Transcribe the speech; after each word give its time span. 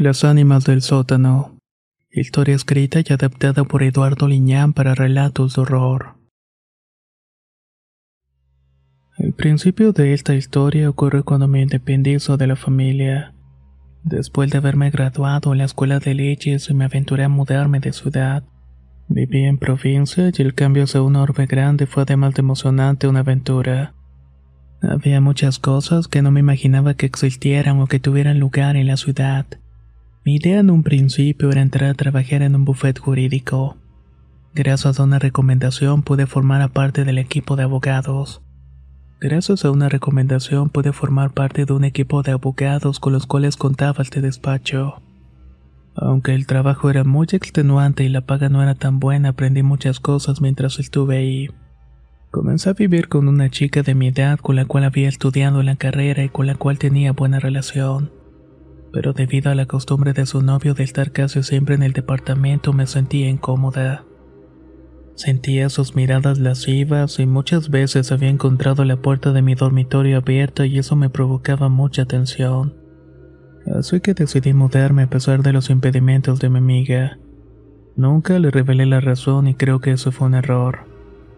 Las 0.00 0.22
ánimas 0.22 0.64
del 0.64 0.80
sótano. 0.80 1.58
Historia 2.12 2.54
escrita 2.54 3.00
y 3.00 3.12
adaptada 3.12 3.64
por 3.64 3.82
Eduardo 3.82 4.28
Liñán 4.28 4.72
para 4.72 4.94
relatos 4.94 5.56
de 5.56 5.62
horror. 5.62 6.14
El 9.16 9.32
principio 9.32 9.90
de 9.90 10.14
esta 10.14 10.36
historia 10.36 10.88
ocurre 10.88 11.24
cuando 11.24 11.48
me 11.48 11.62
independizo 11.62 12.36
de 12.36 12.46
la 12.46 12.54
familia. 12.54 13.34
Después 14.04 14.52
de 14.52 14.58
haberme 14.58 14.90
graduado 14.90 15.50
en 15.50 15.58
la 15.58 15.64
escuela 15.64 15.98
de 15.98 16.14
leyes, 16.14 16.72
me 16.72 16.84
aventuré 16.84 17.24
a 17.24 17.28
mudarme 17.28 17.80
de 17.80 17.92
ciudad. 17.92 18.44
Viví 19.08 19.46
en 19.46 19.58
provincia 19.58 20.30
y 20.32 20.42
el 20.42 20.54
cambio 20.54 20.84
hacia 20.84 21.02
una 21.02 21.22
orbe 21.22 21.46
grande 21.46 21.86
fue 21.86 22.04
además 22.04 22.34
de 22.34 22.42
emocionante 22.42 23.08
una 23.08 23.20
aventura. 23.20 23.94
Había 24.80 25.20
muchas 25.20 25.58
cosas 25.58 26.06
que 26.06 26.22
no 26.22 26.30
me 26.30 26.38
imaginaba 26.38 26.94
que 26.94 27.06
existieran 27.06 27.80
o 27.80 27.88
que 27.88 27.98
tuvieran 27.98 28.38
lugar 28.38 28.76
en 28.76 28.86
la 28.86 28.96
ciudad. 28.96 29.44
Mi 30.24 30.36
idea 30.36 30.60
en 30.60 30.70
un 30.70 30.82
principio 30.82 31.50
era 31.50 31.62
entrar 31.62 31.90
a 31.90 31.94
trabajar 31.94 32.42
en 32.42 32.54
un 32.54 32.64
buffet 32.64 32.98
jurídico. 32.98 33.76
Gracias 34.54 34.98
a 34.98 35.04
una 35.04 35.18
recomendación 35.18 36.02
pude 36.02 36.26
formar 36.26 36.70
parte 36.70 37.04
del 37.04 37.18
equipo 37.18 37.56
de 37.56 37.62
abogados. 37.62 38.42
Gracias 39.20 39.64
a 39.64 39.70
una 39.70 39.88
recomendación 39.88 40.70
pude 40.70 40.92
formar 40.92 41.32
parte 41.32 41.64
de 41.64 41.72
un 41.72 41.84
equipo 41.84 42.22
de 42.22 42.32
abogados 42.32 43.00
con 43.00 43.12
los 43.12 43.26
cuales 43.26 43.56
contaba 43.56 44.02
este 44.02 44.20
despacho. 44.20 45.02
Aunque 45.96 46.34
el 46.34 46.46
trabajo 46.46 46.90
era 46.90 47.02
muy 47.02 47.26
extenuante 47.32 48.04
y 48.04 48.08
la 48.08 48.20
paga 48.20 48.48
no 48.48 48.62
era 48.62 48.76
tan 48.76 49.00
buena, 49.00 49.30
aprendí 49.30 49.62
muchas 49.62 49.98
cosas 49.98 50.40
mientras 50.40 50.78
estuve 50.78 51.16
ahí. 51.16 51.48
Comencé 52.30 52.70
a 52.70 52.74
vivir 52.74 53.08
con 53.08 53.26
una 53.26 53.50
chica 53.50 53.82
de 53.82 53.94
mi 53.94 54.08
edad 54.08 54.38
con 54.38 54.54
la 54.54 54.66
cual 54.66 54.84
había 54.84 55.08
estudiado 55.08 55.62
la 55.62 55.76
carrera 55.76 56.22
y 56.22 56.28
con 56.28 56.46
la 56.46 56.54
cual 56.54 56.78
tenía 56.78 57.12
buena 57.12 57.40
relación. 57.40 58.17
Pero 58.92 59.12
debido 59.12 59.50
a 59.50 59.54
la 59.54 59.66
costumbre 59.66 60.12
de 60.12 60.26
su 60.26 60.42
novio 60.42 60.74
de 60.74 60.84
estar 60.84 61.12
casi 61.12 61.42
siempre 61.42 61.74
en 61.74 61.82
el 61.82 61.92
departamento 61.92 62.72
me 62.72 62.86
sentía 62.86 63.28
incómoda. 63.28 64.04
Sentía 65.14 65.68
sus 65.68 65.96
miradas 65.96 66.38
lascivas 66.38 67.18
y 67.18 67.26
muchas 67.26 67.70
veces 67.70 68.12
había 68.12 68.28
encontrado 68.28 68.84
la 68.84 68.98
puerta 68.98 69.32
de 69.32 69.42
mi 69.42 69.56
dormitorio 69.56 70.18
abierta 70.18 70.64
y 70.64 70.78
eso 70.78 70.94
me 70.94 71.10
provocaba 71.10 71.68
mucha 71.68 72.04
tensión. 72.04 72.76
Así 73.74 74.00
que 74.00 74.14
decidí 74.14 74.52
mudarme 74.52 75.02
a 75.02 75.10
pesar 75.10 75.42
de 75.42 75.52
los 75.52 75.70
impedimentos 75.70 76.38
de 76.38 76.50
mi 76.50 76.58
amiga. 76.58 77.18
Nunca 77.96 78.38
le 78.38 78.52
revelé 78.52 78.86
la 78.86 79.00
razón 79.00 79.48
y 79.48 79.54
creo 79.54 79.80
que 79.80 79.90
eso 79.90 80.12
fue 80.12 80.28
un 80.28 80.34
error, 80.34 80.86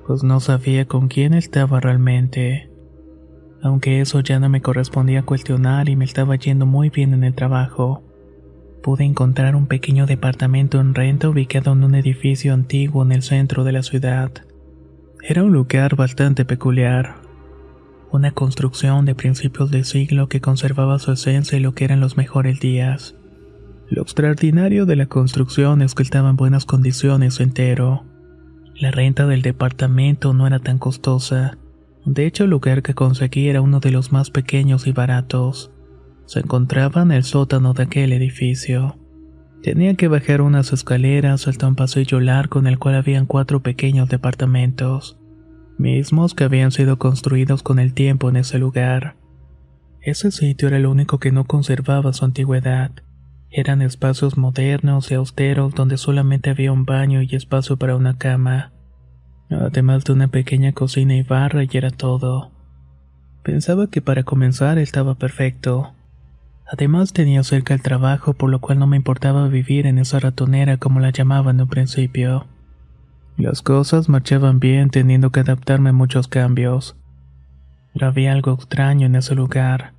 pues 0.06 0.22
no 0.22 0.41
sabía 0.41 0.84
con 0.84 1.08
quién 1.08 1.32
estaba 1.32 1.80
realmente. 1.80 2.69
Aunque 3.62 4.00
eso 4.00 4.21
ya 4.21 4.41
no 4.41 4.48
me 4.48 4.62
correspondía 4.62 5.22
cuestionar 5.22 5.88
y 5.88 5.97
me 5.97 6.04
estaba 6.04 6.37
yendo 6.37 6.66
muy 6.66 6.91
bien 6.91 7.12
en 7.12 7.25
el 7.25 7.34
trabajo. 7.34 8.03
Pude 8.82 9.04
encontrar 9.04 9.56
un 9.56 9.66
pequeño 9.66 10.06
departamento 10.06 10.81
en 10.81 10.94
renta 10.94 11.28
ubicado 11.28 11.72
en 11.72 11.84
un 11.84 11.94
edificio 11.94 12.54
antiguo 12.54 13.03
en 13.03 13.12
el 13.12 13.22
centro 13.22 13.65
de 13.65 13.72
la 13.72 13.82
ciudad. 13.82 14.32
Era 15.22 15.44
un 15.44 15.53
lugar 15.53 15.97
bastante 15.97 16.47
peculiar. 16.47 17.16
Una 18.10 18.31
construcción 18.32 19.04
de 19.04 19.15
principios 19.15 19.70
de 19.70 19.84
siglo 19.84 20.28
que 20.28 20.41
conservaba 20.41 20.99
su 20.99 21.12
esencia 21.12 21.59
y 21.59 21.60
lo 21.60 21.75
que 21.75 21.84
eran 21.84 22.00
los 22.00 22.16
mejores 22.16 22.59
días. 22.59 23.15
Lo 23.91 24.03
extraordinario 24.03 24.87
de 24.87 24.97
la 24.97 25.06
construcción 25.06 25.82
es 25.82 25.94
que 25.94 26.03
estaba 26.03 26.31
en 26.31 26.37
buenas 26.37 26.65
condiciones 26.65 27.38
entero. 27.38 28.04
La 28.75 28.91
renta 28.91 29.26
del 29.26 29.43
departamento 29.43 30.32
no 30.32 30.47
era 30.47 30.59
tan 30.59 30.78
costosa. 30.78 31.59
De 32.05 32.27
hecho, 32.27 32.44
el 32.44 32.50
lugar 32.50 32.83
que 32.83 32.94
conseguí 32.94 33.49
era 33.49 33.61
uno 33.61 33.81
de 33.81 33.91
los 33.91 34.12
más 34.12 34.31
pequeños 34.31 34.87
y 34.87 34.93
baratos. 34.93 35.71
Se 36.27 36.41
encontraba 36.41 37.03
en 37.03 37.12
el 37.12 37.25
sótano 37.25 37.75
de 37.75 37.83
aquel 37.83 38.12
edificio. 38.12 38.97
Tenía 39.62 39.94
que 39.94 40.09
bajar 40.09 40.41
unas 40.41 40.72
escaleras 40.72 41.47
hasta 41.47 41.69
un 41.69 41.75
pasillo 41.75 42.19
largo 42.21 42.61
en 42.61 42.66
el 42.66 42.78
cual 42.78 42.94
habían 42.94 43.27
cuatro 43.27 43.61
pequeños 43.61 44.09
departamentos, 44.09 45.19
mismos 45.77 46.34
que 46.34 46.44
habían 46.44 46.72
sido 46.72 46.99
construidos 46.99 47.62
con 47.62 47.78
el 47.78 47.93
tiempo 47.93 48.31
en 48.31 48.37
ese 48.37 48.59
lugar. 48.59 49.17
Ese 50.00 50.31
sitio 50.31 50.69
era 50.69 50.78
el 50.78 50.87
único 50.87 51.19
que 51.19 51.31
no 51.31 51.44
conservaba 51.44 52.15
su 52.15 52.25
antigüedad. 52.25 52.93
Eran 53.50 53.82
espacios 53.82 54.38
modernos 54.38 55.11
y 55.11 55.15
austeros 55.15 55.75
donde 55.75 55.99
solamente 55.99 56.49
había 56.49 56.72
un 56.72 56.87
baño 56.87 57.21
y 57.21 57.34
espacio 57.34 57.77
para 57.77 57.97
una 57.97 58.17
cama, 58.17 58.72
además 59.56 60.05
de 60.05 60.12
una 60.12 60.28
pequeña 60.28 60.72
cocina 60.72 61.16
y 61.16 61.22
barra 61.22 61.65
y 61.65 61.69
era 61.72 61.91
todo. 61.91 62.50
Pensaba 63.43 63.88
que 63.88 64.03
para 64.03 64.22
comenzar 64.22 64.78
estaba 64.78 65.15
perfecto. 65.15 65.93
Además 66.71 67.12
tenía 67.12 67.43
cerca 67.43 67.75
el 67.75 67.83
trabajo 67.83 68.34
por 68.34 68.50
lo 68.50 68.61
cual 68.61 68.78
no 68.78 68.87
me 68.87 68.97
importaba 68.97 69.49
vivir 69.49 69.87
en 69.87 69.99
esa 69.99 70.21
ratonera 70.21 70.77
como 70.77 71.00
la 71.00 71.11
llamaban 71.11 71.56
en 71.56 71.62
un 71.62 71.69
principio. 71.69 72.47
Las 73.37 73.62
cosas 73.62 74.09
marchaban 74.09 74.61
bien 74.61 74.91
teniendo 74.91 75.31
que 75.31 75.41
adaptarme 75.41 75.91
a 75.91 75.94
muchos 75.94 76.28
cambios. 76.28 76.97
Pero 77.93 78.06
había 78.06 78.32
algo 78.32 78.53
extraño 78.53 79.06
en 79.06 79.17
ese 79.17 79.34
lugar, 79.34 79.94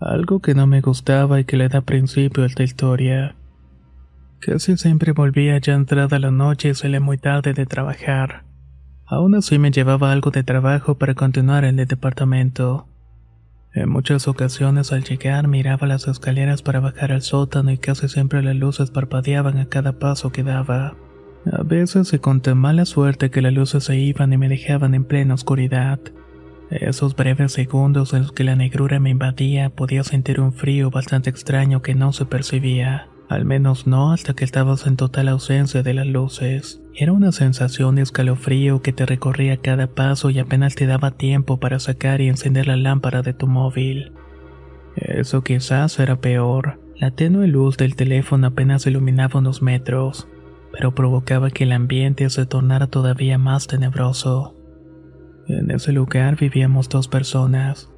algo 0.00 0.40
que 0.40 0.54
no 0.54 0.66
me 0.66 0.80
gustaba 0.80 1.40
y 1.40 1.44
que 1.44 1.56
le 1.56 1.68
da 1.68 1.80
principio 1.80 2.42
a 2.42 2.46
esta 2.46 2.64
historia. 2.64 3.36
Casi 4.40 4.76
siempre 4.76 5.12
volvía 5.12 5.56
ya 5.58 5.72
entrada 5.72 6.18
la 6.18 6.30
noche 6.30 6.70
y 6.70 6.74
salía 6.74 7.00
muy 7.00 7.16
tarde 7.16 7.54
de 7.54 7.64
trabajar. 7.64 8.44
Aún 9.06 9.34
así 9.34 9.58
me 9.58 9.70
llevaba 9.70 10.12
algo 10.12 10.30
de 10.30 10.42
trabajo 10.42 10.96
para 10.96 11.14
continuar 11.14 11.64
en 11.64 11.78
el 11.78 11.86
departamento. 11.86 12.86
En 13.74 13.90
muchas 13.90 14.28
ocasiones 14.28 14.92
al 14.92 15.04
llegar 15.04 15.46
miraba 15.48 15.86
las 15.86 16.08
escaleras 16.08 16.62
para 16.62 16.80
bajar 16.80 17.12
al 17.12 17.22
sótano 17.22 17.70
y 17.70 17.78
casi 17.78 18.08
siempre 18.08 18.42
las 18.42 18.56
luces 18.56 18.90
parpadeaban 18.90 19.58
a 19.58 19.66
cada 19.66 19.98
paso 19.98 20.32
que 20.32 20.42
daba. 20.42 20.94
A 21.50 21.62
veces 21.62 22.12
y 22.14 22.18
con 22.18 22.40
tan 22.40 22.56
mala 22.56 22.86
suerte 22.86 23.30
que 23.30 23.42
las 23.42 23.52
luces 23.52 23.84
se 23.84 23.96
iban 23.96 24.32
y 24.32 24.38
me 24.38 24.48
dejaban 24.48 24.94
en 24.94 25.04
plena 25.04 25.34
oscuridad. 25.34 26.00
Esos 26.70 27.14
breves 27.14 27.52
segundos 27.52 28.14
en 28.14 28.22
los 28.22 28.32
que 28.32 28.44
la 28.44 28.56
negrura 28.56 29.00
me 29.00 29.10
invadía 29.10 29.68
podía 29.68 30.02
sentir 30.02 30.40
un 30.40 30.52
frío 30.52 30.90
bastante 30.90 31.28
extraño 31.28 31.82
que 31.82 31.94
no 31.94 32.12
se 32.12 32.24
percibía, 32.24 33.08
al 33.28 33.44
menos 33.44 33.86
no 33.86 34.12
hasta 34.12 34.34
que 34.34 34.44
estabas 34.44 34.86
en 34.86 34.96
total 34.96 35.28
ausencia 35.28 35.82
de 35.82 35.94
las 35.94 36.06
luces. 36.06 36.80
Era 36.96 37.12
una 37.12 37.32
sensación 37.32 37.96
de 37.96 38.02
escalofrío 38.02 38.80
que 38.80 38.92
te 38.92 39.04
recorría 39.04 39.56
cada 39.56 39.88
paso 39.88 40.30
y 40.30 40.38
apenas 40.38 40.76
te 40.76 40.86
daba 40.86 41.10
tiempo 41.10 41.58
para 41.58 41.80
sacar 41.80 42.20
y 42.20 42.28
encender 42.28 42.68
la 42.68 42.76
lámpara 42.76 43.22
de 43.22 43.32
tu 43.32 43.48
móvil. 43.48 44.12
Eso 44.94 45.42
quizás 45.42 45.98
era 45.98 46.20
peor. 46.20 46.78
La 46.94 47.10
tenue 47.10 47.48
luz 47.48 47.76
del 47.76 47.96
teléfono 47.96 48.46
apenas 48.46 48.86
iluminaba 48.86 49.40
unos 49.40 49.60
metros, 49.60 50.28
pero 50.70 50.94
provocaba 50.94 51.50
que 51.50 51.64
el 51.64 51.72
ambiente 51.72 52.30
se 52.30 52.46
tornara 52.46 52.86
todavía 52.86 53.38
más 53.38 53.66
tenebroso. 53.66 54.54
En 55.48 55.72
ese 55.72 55.92
lugar 55.92 56.36
vivíamos 56.36 56.88
dos 56.88 57.08
personas. 57.08 57.90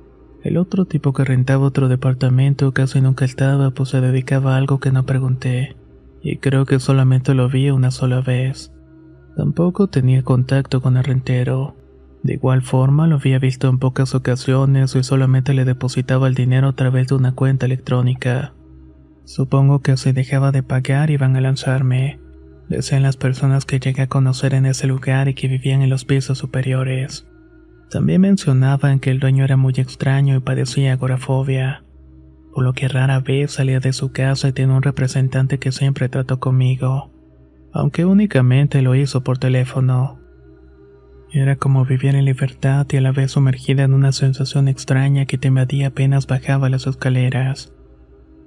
El 0.42 0.56
otro 0.56 0.86
tipo 0.86 1.12
que 1.12 1.24
rentaba 1.24 1.66
otro 1.66 1.88
departamento 1.88 2.72
casi 2.72 3.02
nunca 3.02 3.26
estaba, 3.26 3.72
pues 3.72 3.90
se 3.90 4.00
dedicaba 4.00 4.54
a 4.54 4.56
algo 4.56 4.80
que 4.80 4.90
no 4.90 5.04
pregunté, 5.04 5.76
y 6.22 6.38
creo 6.38 6.64
que 6.64 6.78
solamente 6.78 7.34
lo 7.34 7.48
vi 7.50 7.70
una 7.70 7.90
sola 7.90 8.20
vez. 8.20 8.72
Tampoco 9.36 9.88
tenía 9.88 10.22
contacto 10.22 10.80
con 10.80 10.96
el 10.96 11.04
rentero. 11.04 11.76
De 12.22 12.34
igual 12.34 12.62
forma 12.62 13.06
lo 13.06 13.16
había 13.16 13.38
visto 13.38 13.68
en 13.68 13.78
pocas 13.78 14.14
ocasiones 14.14 14.96
y 14.96 15.04
solamente 15.04 15.52
le 15.52 15.66
depositaba 15.66 16.26
el 16.26 16.34
dinero 16.34 16.68
a 16.68 16.72
través 16.72 17.08
de 17.08 17.16
una 17.16 17.34
cuenta 17.34 17.66
electrónica. 17.66 18.54
Supongo 19.24 19.80
que 19.80 19.98
si 19.98 20.12
dejaba 20.12 20.52
de 20.52 20.62
pagar 20.62 21.10
iban 21.10 21.36
a 21.36 21.42
lanzarme. 21.42 22.18
decían 22.68 23.02
las 23.02 23.16
personas 23.16 23.64
que 23.64 23.78
llegué 23.78 24.02
a 24.02 24.08
conocer 24.08 24.54
en 24.54 24.66
ese 24.66 24.86
lugar 24.86 25.28
y 25.28 25.34
que 25.34 25.48
vivían 25.48 25.82
en 25.82 25.90
los 25.90 26.04
pisos 26.04 26.38
superiores. 26.38 27.28
También 27.90 28.22
mencionaban 28.22 28.98
que 28.98 29.10
el 29.10 29.20
dueño 29.20 29.44
era 29.44 29.56
muy 29.56 29.74
extraño 29.76 30.34
y 30.34 30.40
padecía 30.40 30.94
agorafobia, 30.94 31.84
por 32.52 32.64
lo 32.64 32.72
que 32.72 32.88
rara 32.88 33.20
vez 33.20 33.52
salía 33.52 33.78
de 33.78 33.92
su 33.92 34.10
casa 34.10 34.48
y 34.48 34.52
tenía 34.52 34.74
un 34.74 34.82
representante 34.82 35.58
que 35.58 35.70
siempre 35.70 36.08
trató 36.08 36.40
conmigo, 36.40 37.12
aunque 37.76 38.04
únicamente 38.04 38.80
lo 38.80 38.94
hizo 38.94 39.22
por 39.22 39.38
teléfono. 39.38 40.18
Era 41.30 41.56
como 41.56 41.84
vivir 41.84 42.14
en 42.14 42.24
libertad 42.24 42.86
y 42.90 42.96
a 42.96 43.00
la 43.02 43.12
vez 43.12 43.32
sumergida 43.32 43.84
en 43.84 43.92
una 43.92 44.12
sensación 44.12 44.68
extraña 44.68 45.26
que 45.26 45.36
te 45.36 45.48
invadía 45.48 45.88
apenas 45.88 46.26
bajaba 46.26 46.70
las 46.70 46.86
escaleras. 46.86 47.74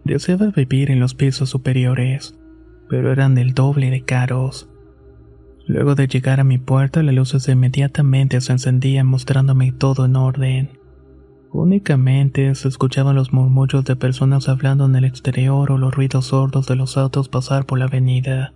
Deseaba 0.04 0.48
vivir 0.48 0.90
en 0.90 1.00
los 1.00 1.14
pisos 1.14 1.50
superiores, 1.50 2.36
pero 2.90 3.12
eran 3.12 3.36
del 3.36 3.54
doble 3.54 3.92
de 3.92 4.04
caros. 4.04 4.70
Luego 5.68 5.94
de 5.94 6.08
llegar 6.08 6.40
a 6.40 6.44
mi 6.44 6.58
puerta, 6.58 7.04
las 7.04 7.14
luces 7.14 7.48
inmediatamente 7.48 8.42
se 8.42 8.54
encendían 8.54 9.06
mostrándome 9.06 9.72
todo 9.72 10.06
en 10.06 10.16
orden. 10.16 10.70
Únicamente 11.52 12.56
se 12.56 12.68
escuchaban 12.68 13.16
los 13.16 13.34
murmullos 13.34 13.86
de 13.86 13.96
personas 13.96 14.50
hablando 14.50 14.86
en 14.86 14.96
el 14.96 15.06
exterior 15.06 15.72
o 15.72 15.78
los 15.78 15.94
ruidos 15.94 16.28
sordos 16.28 16.66
de 16.66 16.76
los 16.76 16.98
autos 16.98 17.30
pasar 17.30 17.66
por 17.68 17.78
la 17.78 17.86
avenida. 17.86 18.54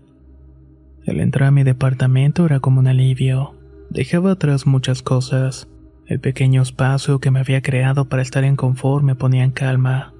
El 1.05 1.19
entrar 1.19 1.49
a 1.49 1.51
mi 1.51 1.63
departamento 1.63 2.45
era 2.45 2.59
como 2.59 2.79
un 2.79 2.87
alivio. 2.87 3.55
Dejaba 3.89 4.31
atrás 4.31 4.65
muchas 4.65 5.01
cosas. 5.01 5.67
El 6.05 6.19
pequeño 6.19 6.61
espacio 6.61 7.19
que 7.19 7.31
me 7.31 7.39
había 7.39 7.61
creado 7.61 8.05
para 8.05 8.21
estar 8.21 8.43
en 8.43 8.55
confort 8.55 9.03
me 9.03 9.15
ponía 9.15 9.43
en 9.43 9.51
calma. 9.51 10.13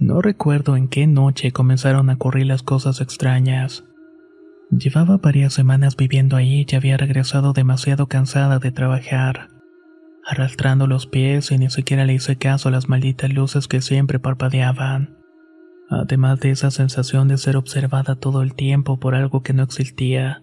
No 0.00 0.22
recuerdo 0.22 0.76
en 0.76 0.88
qué 0.88 1.06
noche 1.06 1.52
comenzaron 1.52 2.08
a 2.08 2.14
ocurrir 2.14 2.46
las 2.46 2.62
cosas 2.62 3.00
extrañas. 3.00 3.84
Llevaba 4.70 5.16
varias 5.16 5.54
semanas 5.54 5.96
viviendo 5.96 6.36
ahí 6.36 6.66
y 6.68 6.76
había 6.76 6.96
regresado 6.96 7.52
demasiado 7.52 8.06
cansada 8.06 8.58
de 8.58 8.70
trabajar, 8.70 9.48
arrastrando 10.24 10.86
los 10.86 11.06
pies 11.06 11.50
y 11.50 11.58
ni 11.58 11.70
siquiera 11.70 12.04
le 12.04 12.14
hice 12.14 12.36
caso 12.36 12.68
a 12.68 12.72
las 12.72 12.88
malditas 12.88 13.32
luces 13.32 13.66
que 13.66 13.80
siempre 13.80 14.18
parpadeaban. 14.18 15.17
Además 15.90 16.40
de 16.40 16.50
esa 16.50 16.70
sensación 16.70 17.28
de 17.28 17.38
ser 17.38 17.56
observada 17.56 18.16
todo 18.16 18.42
el 18.42 18.54
tiempo 18.54 18.98
por 18.98 19.14
algo 19.14 19.42
que 19.42 19.54
no 19.54 19.62
existía 19.62 20.42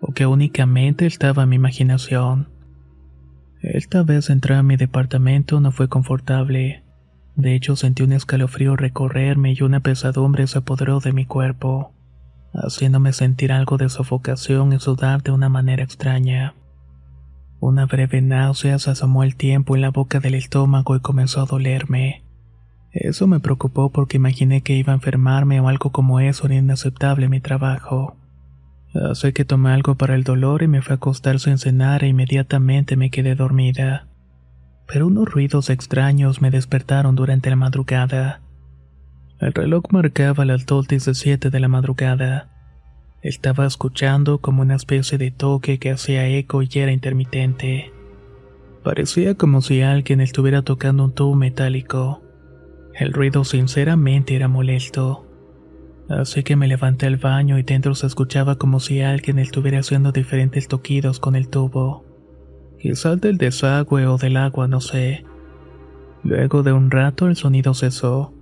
o 0.00 0.12
que 0.12 0.26
únicamente 0.26 1.06
estaba 1.06 1.44
en 1.44 1.50
mi 1.50 1.56
imaginación. 1.56 2.48
Esta 3.62 4.02
vez 4.02 4.28
entrar 4.28 4.58
a 4.58 4.62
mi 4.62 4.76
departamento 4.76 5.60
no 5.60 5.72
fue 5.72 5.88
confortable. 5.88 6.84
De 7.36 7.54
hecho, 7.54 7.76
sentí 7.76 8.02
un 8.02 8.12
escalofrío 8.12 8.76
recorrerme 8.76 9.52
y 9.52 9.62
una 9.62 9.80
pesadumbre 9.80 10.46
se 10.46 10.58
apoderó 10.58 11.00
de 11.00 11.12
mi 11.12 11.26
cuerpo, 11.26 11.92
haciéndome 12.52 13.12
sentir 13.12 13.52
algo 13.52 13.76
de 13.76 13.88
sofocación 13.88 14.72
y 14.72 14.78
sudar 14.78 15.22
de 15.22 15.32
una 15.32 15.48
manera 15.48 15.82
extraña. 15.82 16.54
Una 17.60 17.86
breve 17.86 18.20
náusea 18.20 18.78
se 18.78 18.90
asomó 18.90 19.22
el 19.22 19.36
tiempo 19.36 19.74
en 19.74 19.82
la 19.82 19.90
boca 19.90 20.20
del 20.20 20.34
estómago 20.34 20.96
y 20.96 21.00
comenzó 21.00 21.40
a 21.40 21.46
dolerme. 21.46 22.25
Eso 22.98 23.26
me 23.26 23.40
preocupó 23.40 23.90
porque 23.90 24.16
imaginé 24.16 24.62
que 24.62 24.72
iba 24.72 24.92
a 24.92 24.96
enfermarme 24.96 25.60
o 25.60 25.68
algo 25.68 25.92
como 25.92 26.18
eso 26.18 26.46
era 26.46 26.54
inaceptable 26.54 27.26
en 27.26 27.30
mi 27.30 27.40
trabajo. 27.40 28.16
Así 28.94 29.34
que 29.34 29.44
tomé 29.44 29.70
algo 29.72 29.96
para 29.96 30.14
el 30.14 30.24
dolor 30.24 30.62
y 30.62 30.68
me 30.68 30.80
fue 30.80 30.94
a 30.94 30.96
acostar 30.96 31.38
sin 31.38 31.58
cenar 31.58 32.04
e 32.04 32.08
inmediatamente 32.08 32.96
me 32.96 33.10
quedé 33.10 33.34
dormida. 33.34 34.08
Pero 34.88 35.08
unos 35.08 35.28
ruidos 35.28 35.68
extraños 35.68 36.40
me 36.40 36.50
despertaron 36.50 37.16
durante 37.16 37.50
la 37.50 37.56
madrugada. 37.56 38.40
El 39.40 39.52
reloj 39.52 39.84
marcaba 39.90 40.46
las 40.46 40.64
2.17 40.64 41.50
de 41.50 41.60
la 41.60 41.68
madrugada. 41.68 42.48
Estaba 43.20 43.66
escuchando 43.66 44.38
como 44.38 44.62
una 44.62 44.76
especie 44.76 45.18
de 45.18 45.30
toque 45.30 45.78
que 45.78 45.90
hacía 45.90 46.26
eco 46.28 46.62
y 46.62 46.70
era 46.72 46.92
intermitente. 46.92 47.92
Parecía 48.82 49.34
como 49.34 49.60
si 49.60 49.82
alguien 49.82 50.22
estuviera 50.22 50.62
tocando 50.62 51.04
un 51.04 51.12
tubo 51.12 51.34
metálico. 51.34 52.22
El 52.98 53.12
ruido 53.12 53.44
sinceramente 53.44 54.34
era 54.34 54.48
molesto. 54.48 55.26
Así 56.08 56.42
que 56.42 56.56
me 56.56 56.66
levanté 56.66 57.06
al 57.06 57.16
baño 57.16 57.58
y 57.58 57.62
dentro 57.62 57.94
se 57.94 58.06
escuchaba 58.06 58.56
como 58.56 58.80
si 58.80 59.02
alguien 59.02 59.38
estuviera 59.38 59.80
haciendo 59.80 60.12
diferentes 60.12 60.66
toquidos 60.66 61.20
con 61.20 61.36
el 61.36 61.48
tubo. 61.48 62.04
Quizás 62.80 63.20
del 63.20 63.36
desagüe 63.36 64.06
o 64.06 64.16
del 64.16 64.38
agua, 64.38 64.66
no 64.66 64.80
sé. 64.80 65.24
Luego 66.22 66.62
de 66.62 66.72
un 66.72 66.90
rato 66.90 67.26
el 67.26 67.36
sonido 67.36 67.74
cesó. 67.74 68.32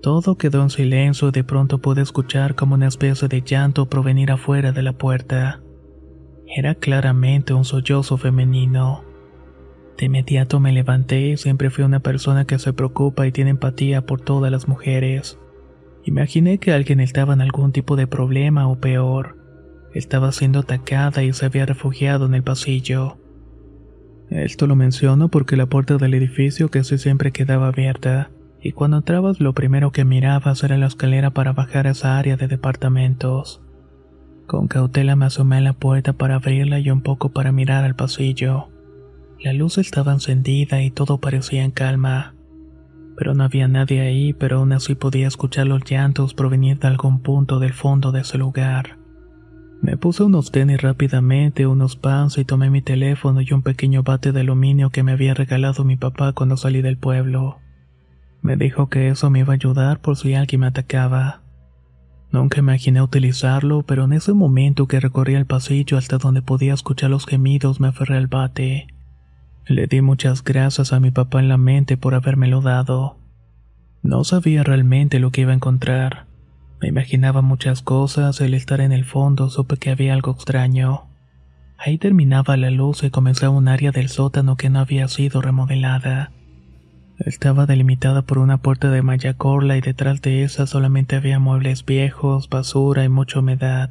Todo 0.00 0.36
quedó 0.36 0.62
en 0.62 0.70
silencio 0.70 1.28
y 1.28 1.32
de 1.32 1.44
pronto 1.44 1.78
pude 1.78 2.00
escuchar 2.00 2.54
como 2.54 2.74
una 2.74 2.88
especie 2.88 3.28
de 3.28 3.42
llanto 3.42 3.90
provenir 3.90 4.30
afuera 4.32 4.72
de 4.72 4.82
la 4.82 4.94
puerta. 4.94 5.60
Era 6.46 6.74
claramente 6.74 7.52
un 7.52 7.64
sollozo 7.64 8.16
femenino. 8.16 9.11
De 9.98 10.06
inmediato 10.06 10.58
me 10.60 10.72
levanté 10.72 11.28
y 11.28 11.36
siempre 11.36 11.70
fui 11.70 11.84
una 11.84 12.00
persona 12.00 12.44
que 12.44 12.58
se 12.58 12.72
preocupa 12.72 13.26
y 13.26 13.32
tiene 13.32 13.50
empatía 13.50 14.04
por 14.06 14.20
todas 14.20 14.50
las 14.50 14.68
mujeres. 14.68 15.38
Imaginé 16.04 16.58
que 16.58 16.72
alguien 16.72 17.00
estaba 17.00 17.34
en 17.34 17.40
algún 17.40 17.72
tipo 17.72 17.94
de 17.94 18.06
problema 18.06 18.66
o 18.68 18.80
peor. 18.80 19.36
Estaba 19.94 20.32
siendo 20.32 20.60
atacada 20.60 21.22
y 21.22 21.32
se 21.32 21.46
había 21.46 21.66
refugiado 21.66 22.26
en 22.26 22.34
el 22.34 22.42
pasillo. 22.42 23.18
Esto 24.30 24.66
lo 24.66 24.74
menciono 24.74 25.28
porque 25.28 25.56
la 25.56 25.66
puerta 25.66 25.98
del 25.98 26.14
edificio 26.14 26.70
casi 26.70 26.96
siempre 26.96 27.32
quedaba 27.32 27.68
abierta, 27.68 28.30
y 28.62 28.72
cuando 28.72 28.96
entrabas 28.96 29.40
lo 29.40 29.52
primero 29.52 29.92
que 29.92 30.04
mirabas 30.06 30.64
era 30.64 30.78
la 30.78 30.86
escalera 30.86 31.30
para 31.30 31.52
bajar 31.52 31.86
a 31.86 31.90
esa 31.90 32.18
área 32.18 32.36
de 32.36 32.48
departamentos. 32.48 33.60
Con 34.46 34.68
cautela 34.68 35.16
me 35.16 35.26
asomé 35.26 35.58
a 35.58 35.60
la 35.60 35.72
puerta 35.74 36.14
para 36.14 36.36
abrirla 36.36 36.78
y 36.78 36.90
un 36.90 37.02
poco 37.02 37.28
para 37.28 37.52
mirar 37.52 37.84
al 37.84 37.94
pasillo. 37.94 38.71
La 39.42 39.52
luz 39.52 39.78
estaba 39.78 40.12
encendida 40.12 40.82
y 40.82 40.90
todo 40.90 41.18
parecía 41.18 41.64
en 41.64 41.70
calma 41.70 42.34
pero 43.16 43.34
no 43.34 43.44
había 43.44 43.68
nadie 43.68 44.00
ahí, 44.00 44.32
pero 44.32 44.58
aún 44.58 44.72
así 44.72 44.94
podía 44.94 45.28
escuchar 45.28 45.66
los 45.66 45.88
llantos 45.88 46.34
provenientes 46.34 46.82
de 46.82 46.88
algún 46.88 47.20
punto 47.20 47.58
del 47.58 47.72
fondo 47.72 48.12
de 48.12 48.20
ese 48.20 48.38
lugar. 48.38 48.98
Me 49.80 49.96
puse 49.96 50.22
unos 50.22 50.52
tenis 50.52 50.80
rápidamente, 50.80 51.66
unos 51.66 51.96
pants 51.96 52.38
y 52.38 52.44
tomé 52.44 52.70
mi 52.70 52.82
teléfono 52.82 53.40
y 53.40 53.52
un 53.52 53.62
pequeño 53.62 54.02
bate 54.02 54.32
de 54.32 54.40
aluminio 54.40 54.90
que 54.90 55.02
me 55.02 55.12
había 55.12 55.34
regalado 55.34 55.84
mi 55.84 55.96
papá 55.96 56.32
cuando 56.32 56.56
salí 56.56 56.82
del 56.82 56.98
pueblo. 56.98 57.58
Me 58.42 58.56
dijo 58.56 58.88
que 58.88 59.08
eso 59.08 59.28
me 59.30 59.40
iba 59.40 59.52
a 59.52 59.54
ayudar 59.54 60.00
por 60.00 60.16
si 60.16 60.34
alguien 60.34 60.62
me 60.62 60.66
atacaba. 60.68 61.42
Nunca 62.30 62.60
imaginé 62.60 63.02
utilizarlo, 63.02 63.82
pero 63.82 64.04
en 64.04 64.14
ese 64.14 64.32
momento 64.32 64.86
que 64.86 65.00
recorría 65.00 65.38
el 65.38 65.46
pasillo 65.46 65.98
hasta 65.98 66.18
donde 66.18 66.42
podía 66.42 66.74
escuchar 66.74 67.10
los 67.10 67.26
gemidos 67.26 67.78
me 67.78 67.88
aferré 67.88 68.16
al 68.16 68.28
bate. 68.28 68.86
Le 69.66 69.86
di 69.86 70.00
muchas 70.00 70.42
gracias 70.42 70.92
a 70.92 70.98
mi 70.98 71.12
papá 71.12 71.38
en 71.38 71.48
la 71.48 71.56
mente 71.56 71.96
por 71.96 72.14
habérmelo 72.14 72.62
dado. 72.62 73.18
No 74.02 74.24
sabía 74.24 74.64
realmente 74.64 75.20
lo 75.20 75.30
que 75.30 75.42
iba 75.42 75.52
a 75.52 75.54
encontrar. 75.54 76.26
Me 76.80 76.88
imaginaba 76.88 77.42
muchas 77.42 77.80
cosas, 77.80 78.40
el 78.40 78.54
estar 78.54 78.80
en 78.80 78.90
el 78.90 79.04
fondo 79.04 79.50
supe 79.50 79.76
que 79.76 79.90
había 79.90 80.14
algo 80.14 80.32
extraño. 80.32 81.04
Ahí 81.78 81.96
terminaba 81.96 82.56
la 82.56 82.70
luz 82.72 83.04
y 83.04 83.10
comenzaba 83.10 83.56
un 83.56 83.68
área 83.68 83.92
del 83.92 84.08
sótano 84.08 84.56
que 84.56 84.68
no 84.68 84.80
había 84.80 85.06
sido 85.06 85.40
remodelada. 85.40 86.32
Estaba 87.20 87.66
delimitada 87.66 88.22
por 88.22 88.38
una 88.38 88.58
puerta 88.58 88.90
de 88.90 89.02
malla 89.02 89.34
corla 89.34 89.76
y 89.76 89.80
detrás 89.80 90.22
de 90.22 90.42
esa 90.42 90.66
solamente 90.66 91.14
había 91.14 91.38
muebles 91.38 91.84
viejos, 91.84 92.48
basura 92.48 93.04
y 93.04 93.08
mucha 93.08 93.38
humedad. 93.38 93.90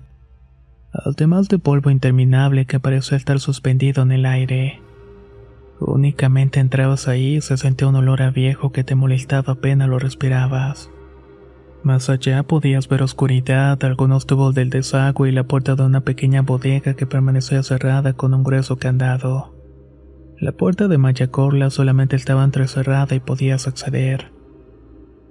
Además 0.91 1.47
de 1.47 1.59
polvo 1.59 1.91
interminable 1.91 2.65
que 2.65 2.81
parecía 2.81 3.17
estar 3.17 3.39
suspendido 3.39 4.03
en 4.03 4.11
el 4.11 4.25
aire. 4.25 4.81
Únicamente 5.83 6.59
entrabas 6.59 7.07
ahí 7.07 7.37
y 7.37 7.41
se 7.41 7.57
sentía 7.57 7.87
un 7.87 7.95
olor 7.95 8.21
a 8.21 8.29
viejo 8.29 8.71
que 8.71 8.83
te 8.83 8.93
molestaba 8.93 9.53
apenas 9.53 9.89
lo 9.89 9.97
respirabas. 9.97 10.91
Más 11.81 12.11
allá 12.11 12.43
podías 12.43 12.87
ver 12.87 13.01
oscuridad, 13.01 13.83
algunos 13.83 14.27
tubos 14.27 14.53
del 14.53 14.69
desagüe 14.69 15.29
y 15.29 15.31
la 15.31 15.45
puerta 15.45 15.75
de 15.75 15.81
una 15.81 16.01
pequeña 16.01 16.43
bodega 16.43 16.93
que 16.93 17.07
permanecía 17.07 17.63
cerrada 17.63 18.13
con 18.13 18.35
un 18.35 18.43
grueso 18.43 18.77
candado. 18.77 19.55
La 20.37 20.51
puerta 20.51 20.87
de 20.87 20.99
Mayacorla 20.99 21.71
solamente 21.71 22.15
estaba 22.15 22.43
entrecerrada 22.43 23.15
y 23.15 23.19
podías 23.19 23.67
acceder. 23.67 24.31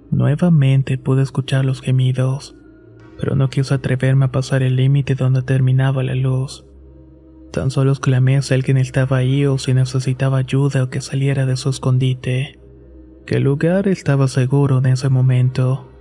Nuevamente 0.09 0.97
pude 0.97 1.23
escuchar 1.23 1.63
los 1.63 1.81
gemidos, 1.81 2.57
pero 3.17 3.37
no 3.37 3.49
quise 3.49 3.73
atreverme 3.73 4.25
a 4.25 4.31
pasar 4.33 4.63
el 4.63 4.75
límite 4.75 5.15
donde 5.15 5.43
terminaba 5.43 6.03
la 6.03 6.15
luz. 6.15 6.65
Tan 7.51 7.69
solo 7.69 7.91
exclamé 7.91 8.41
si 8.41 8.53
alguien 8.53 8.77
estaba 8.77 9.17
ahí 9.17 9.45
o 9.45 9.57
si 9.57 9.73
necesitaba 9.73 10.37
ayuda 10.37 10.83
o 10.83 10.89
que 10.89 11.01
saliera 11.01 11.45
de 11.45 11.57
su 11.57 11.69
escondite. 11.69 12.57
Que 13.25 13.35
el 13.35 13.43
lugar 13.43 13.89
estaba 13.89 14.27
seguro 14.29 14.77
en 14.77 14.85
ese 14.85 15.09
momento. 15.09 15.91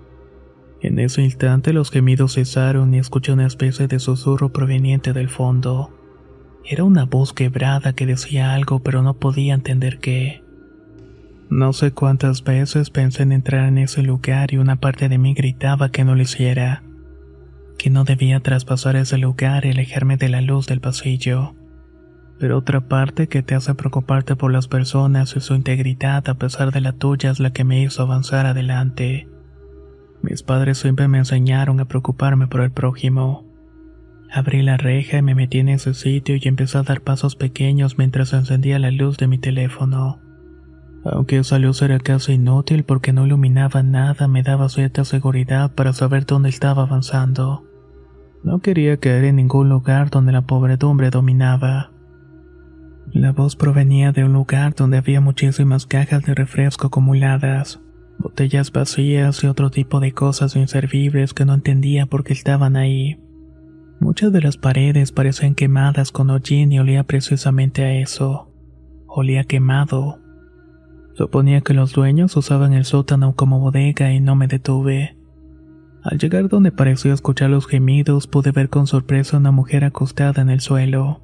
En 0.81 0.99
ese 0.99 1.23
instante 1.23 1.73
los 1.73 1.91
gemidos 1.91 2.35
cesaron 2.35 2.95
y 2.95 2.99
escuché 2.99 3.33
una 3.33 3.47
especie 3.47 3.89
de 3.89 3.99
susurro 3.99 4.53
proveniente 4.53 5.13
del 5.13 5.29
fondo. 5.29 5.91
Era 6.65 6.85
una 6.85 7.05
voz 7.05 7.33
quebrada 7.33 7.95
que 7.95 8.07
decía 8.07 8.55
algo 8.55 8.81
pero 8.81 9.03
no 9.03 9.15
podía 9.15 9.55
entender 9.55 9.99
qué. 9.99 10.43
No 11.51 11.73
sé 11.73 11.91
cuántas 11.91 12.45
veces 12.45 12.91
pensé 12.91 13.25
en 13.25 13.33
entrar 13.33 13.67
en 13.67 13.79
ese 13.79 14.03
lugar 14.03 14.55
y 14.55 14.59
una 14.59 14.77
parte 14.77 15.09
de 15.09 15.19
mí 15.19 15.35
gritaba 15.35 15.91
que 15.91 16.05
no 16.05 16.15
lo 16.15 16.23
hiciera. 16.23 16.85
Que 17.81 17.89
no 17.89 18.05
debía 18.05 18.41
traspasar 18.41 18.95
ese 18.97 19.17
lugar 19.17 19.65
y 19.65 19.71
alejarme 19.71 20.19
de 20.19 20.29
la 20.29 20.43
luz 20.43 20.67
del 20.67 20.83
pasillo. 20.83 21.55
Pero 22.39 22.59
otra 22.59 22.83
parte 22.89 23.27
que 23.27 23.43
te 23.43 23.55
hace 23.55 23.75
preocuparte 23.75 24.37
por 24.37 24.53
las 24.53 24.69
personas 24.69 25.35
y 25.35 25.41
su 25.41 25.55
integridad 25.55 26.29
a 26.29 26.35
pesar 26.35 26.73
de 26.73 26.83
la 26.83 26.93
tuya 26.93 27.31
es 27.31 27.41
la 27.41 27.55
que 27.55 27.65
me 27.65 27.83
hizo 27.83 28.03
avanzar 28.03 28.45
adelante. 28.45 29.29
Mis 30.21 30.43
padres 30.43 30.77
siempre 30.77 31.09
me 31.09 31.17
enseñaron 31.17 31.81
a 31.81 31.87
preocuparme 31.87 32.49
por 32.49 32.61
el 32.61 32.71
prójimo. 32.71 33.47
Abrí 34.31 34.61
la 34.61 34.77
reja 34.77 35.17
y 35.17 35.23
me 35.23 35.35
metí 35.35 35.61
en 35.61 35.71
ese 35.71 35.95
sitio 35.95 36.37
y 36.37 36.49
empecé 36.49 36.77
a 36.77 36.83
dar 36.83 37.01
pasos 37.01 37.35
pequeños 37.35 37.97
mientras 37.97 38.35
encendía 38.35 38.79
la 38.79 38.91
luz 38.91 39.17
de 39.17 39.27
mi 39.27 39.39
teléfono. 39.39 40.21
Aunque 41.03 41.39
esa 41.39 41.59
luz 41.59 41.81
era 41.81 41.99
casi 41.99 42.35
inútil 42.35 42.85
porque 42.85 43.15
no 43.15 43.25
iluminaba 43.25 43.83
nada, 43.83 44.29
me 44.29 44.43
daba 44.43 44.69
cierta 44.69 45.07
seguridad 45.07 45.75
para 45.75 45.95
saber 45.95 46.27
dónde 46.27 46.51
estaba 46.51 46.83
avanzando. 46.83 47.70
No 48.43 48.61
quería 48.61 48.97
caer 48.97 49.25
en 49.25 49.37
ningún 49.37 49.69
lugar 49.69 50.11
donde 50.11 50.33
la 50.33 50.43
pobredumbre 50.43 51.11
dominaba. 51.11 51.93
La 53.13 53.33
voz 53.33 53.57
provenía 53.57 54.13
de 54.13 54.25
un 54.25 54.33
lugar 54.33 54.75
donde 54.75 54.97
había 54.97 55.21
muchísimas 55.21 55.85
cajas 55.87 56.23
de 56.25 56.35
refresco 56.35 56.87
acumuladas, 56.87 57.81
botellas 58.19 58.73
vacías 58.73 59.43
y 59.45 59.47
otro 59.47 59.71
tipo 59.71 60.01
de 60.01 60.13
cosas 60.13 60.57
inservibles 60.57 61.35
que 61.35 61.45
no 61.45 61.55
entendía 61.55 62.07
por 62.07 62.25
qué 62.25 62.33
estaban 62.33 62.77
ahí. 62.77 63.21
Muchas 64.01 64.33
de 64.33 64.41
las 64.41 64.57
paredes 64.57 65.13
parecían 65.13 65.55
quemadas 65.55 66.13
con 66.13 66.31
hollín 66.31 66.73
y 66.73 66.81
olía 66.81 67.05
precisamente 67.05 67.85
a 67.85 67.93
eso. 67.95 68.51
Olía 69.07 69.45
quemado. 69.45 70.21
Suponía 71.15 71.61
que 71.61 71.75
los 71.75 71.93
dueños 71.93 72.35
usaban 72.37 72.73
el 72.73 72.87
sótano 72.87 73.35
como 73.35 73.61
bodega 73.61 74.13
y 74.13 74.21
no 74.21 74.37
me 74.37 74.47
detuve. 74.47 75.20
Al 76.03 76.19
llegar 76.19 76.49
donde 76.49 76.73
pareció 76.73 77.13
escuchar 77.13 77.51
los 77.51 77.67
gemidos, 77.67 78.27
pude 78.27 78.53
ver 78.53 78.71
con 78.71 78.87
sorpresa 78.87 79.37
a 79.37 79.41
una 79.41 79.51
mujer 79.51 79.85
acostada 79.85 80.41
en 80.41 80.49
el 80.49 80.61
suelo. 80.61 81.21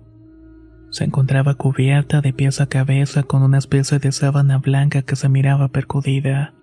Se 0.90 1.04
encontraba 1.04 1.54
cubierta 1.54 2.20
de 2.20 2.32
pies 2.32 2.60
a 2.60 2.66
cabeza 2.66 3.22
con 3.22 3.42
una 3.42 3.58
especie 3.58 3.98
de 3.98 4.12
sábana 4.12 4.58
blanca 4.58 5.02
que 5.02 5.16
se 5.16 5.28
miraba 5.28 5.68
percudida. 5.68 6.54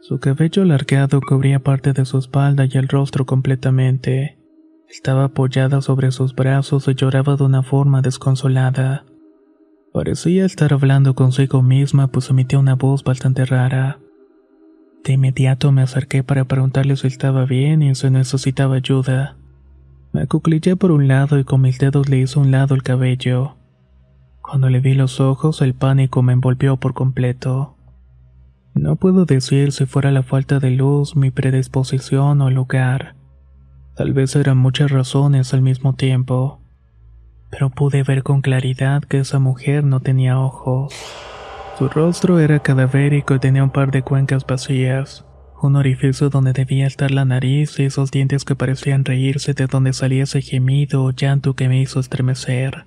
Su 0.00 0.20
cabello 0.20 0.62
alargado 0.62 1.20
cubría 1.20 1.58
parte 1.58 1.92
de 1.92 2.04
su 2.04 2.18
espalda 2.18 2.64
y 2.64 2.78
el 2.78 2.88
rostro 2.88 3.26
completamente. 3.26 4.38
Estaba 4.88 5.24
apoyada 5.24 5.82
sobre 5.82 6.12
sus 6.12 6.34
brazos 6.34 6.88
y 6.88 6.94
lloraba 6.94 7.36
de 7.36 7.44
una 7.44 7.62
forma 7.62 8.00
desconsolada. 8.00 9.04
Parecía 9.92 10.44
estar 10.44 10.72
hablando 10.72 11.14
consigo 11.14 11.62
misma, 11.62 12.06
pues 12.06 12.30
emitía 12.30 12.58
una 12.58 12.74
voz 12.74 13.02
bastante 13.02 13.44
rara. 13.44 13.98
De 15.04 15.12
inmediato 15.14 15.72
me 15.72 15.82
acerqué 15.82 16.22
para 16.22 16.44
preguntarle 16.44 16.96
si 16.96 17.06
estaba 17.06 17.44
bien 17.44 17.82
y 17.82 17.94
si 17.94 18.10
necesitaba 18.10 18.76
ayuda. 18.76 19.36
Me 20.12 20.22
acuclillé 20.22 20.76
por 20.76 20.90
un 20.90 21.08
lado 21.08 21.38
y 21.38 21.44
con 21.44 21.60
mis 21.60 21.78
dedos 21.78 22.08
le 22.08 22.18
hice 22.18 22.38
un 22.38 22.50
lado 22.50 22.74
el 22.74 22.82
cabello. 22.82 23.56
Cuando 24.42 24.70
le 24.70 24.80
vi 24.80 24.94
los 24.94 25.20
ojos, 25.20 25.60
el 25.60 25.74
pánico 25.74 26.22
me 26.22 26.32
envolvió 26.32 26.76
por 26.78 26.94
completo. 26.94 27.76
No 28.74 28.96
puedo 28.96 29.24
decir 29.24 29.72
si 29.72 29.86
fuera 29.86 30.10
la 30.10 30.22
falta 30.22 30.60
de 30.60 30.70
luz, 30.70 31.16
mi 31.16 31.30
predisposición 31.30 32.40
o 32.40 32.48
el 32.48 32.54
lugar. 32.54 33.14
Tal 33.96 34.12
vez 34.12 34.36
eran 34.36 34.56
muchas 34.56 34.90
razones 34.90 35.52
al 35.52 35.62
mismo 35.62 35.94
tiempo, 35.94 36.60
pero 37.50 37.70
pude 37.70 38.02
ver 38.02 38.22
con 38.22 38.40
claridad 38.40 39.02
que 39.02 39.18
esa 39.18 39.38
mujer 39.38 39.84
no 39.84 40.00
tenía 40.00 40.38
ojos. 40.38 40.94
Su 41.78 41.88
rostro 41.88 42.40
era 42.40 42.58
cadavérico 42.58 43.36
y 43.36 43.38
tenía 43.38 43.62
un 43.62 43.70
par 43.70 43.92
de 43.92 44.02
cuencas 44.02 44.44
vacías, 44.44 45.24
un 45.62 45.76
orificio 45.76 46.28
donde 46.28 46.52
debía 46.52 46.88
estar 46.88 47.12
la 47.12 47.24
nariz 47.24 47.78
y 47.78 47.84
esos 47.84 48.10
dientes 48.10 48.44
que 48.44 48.56
parecían 48.56 49.04
reírse 49.04 49.54
de 49.54 49.68
donde 49.68 49.92
salía 49.92 50.24
ese 50.24 50.42
gemido 50.42 51.04
o 51.04 51.12
llanto 51.12 51.54
que 51.54 51.68
me 51.68 51.80
hizo 51.80 52.00
estremecer. 52.00 52.84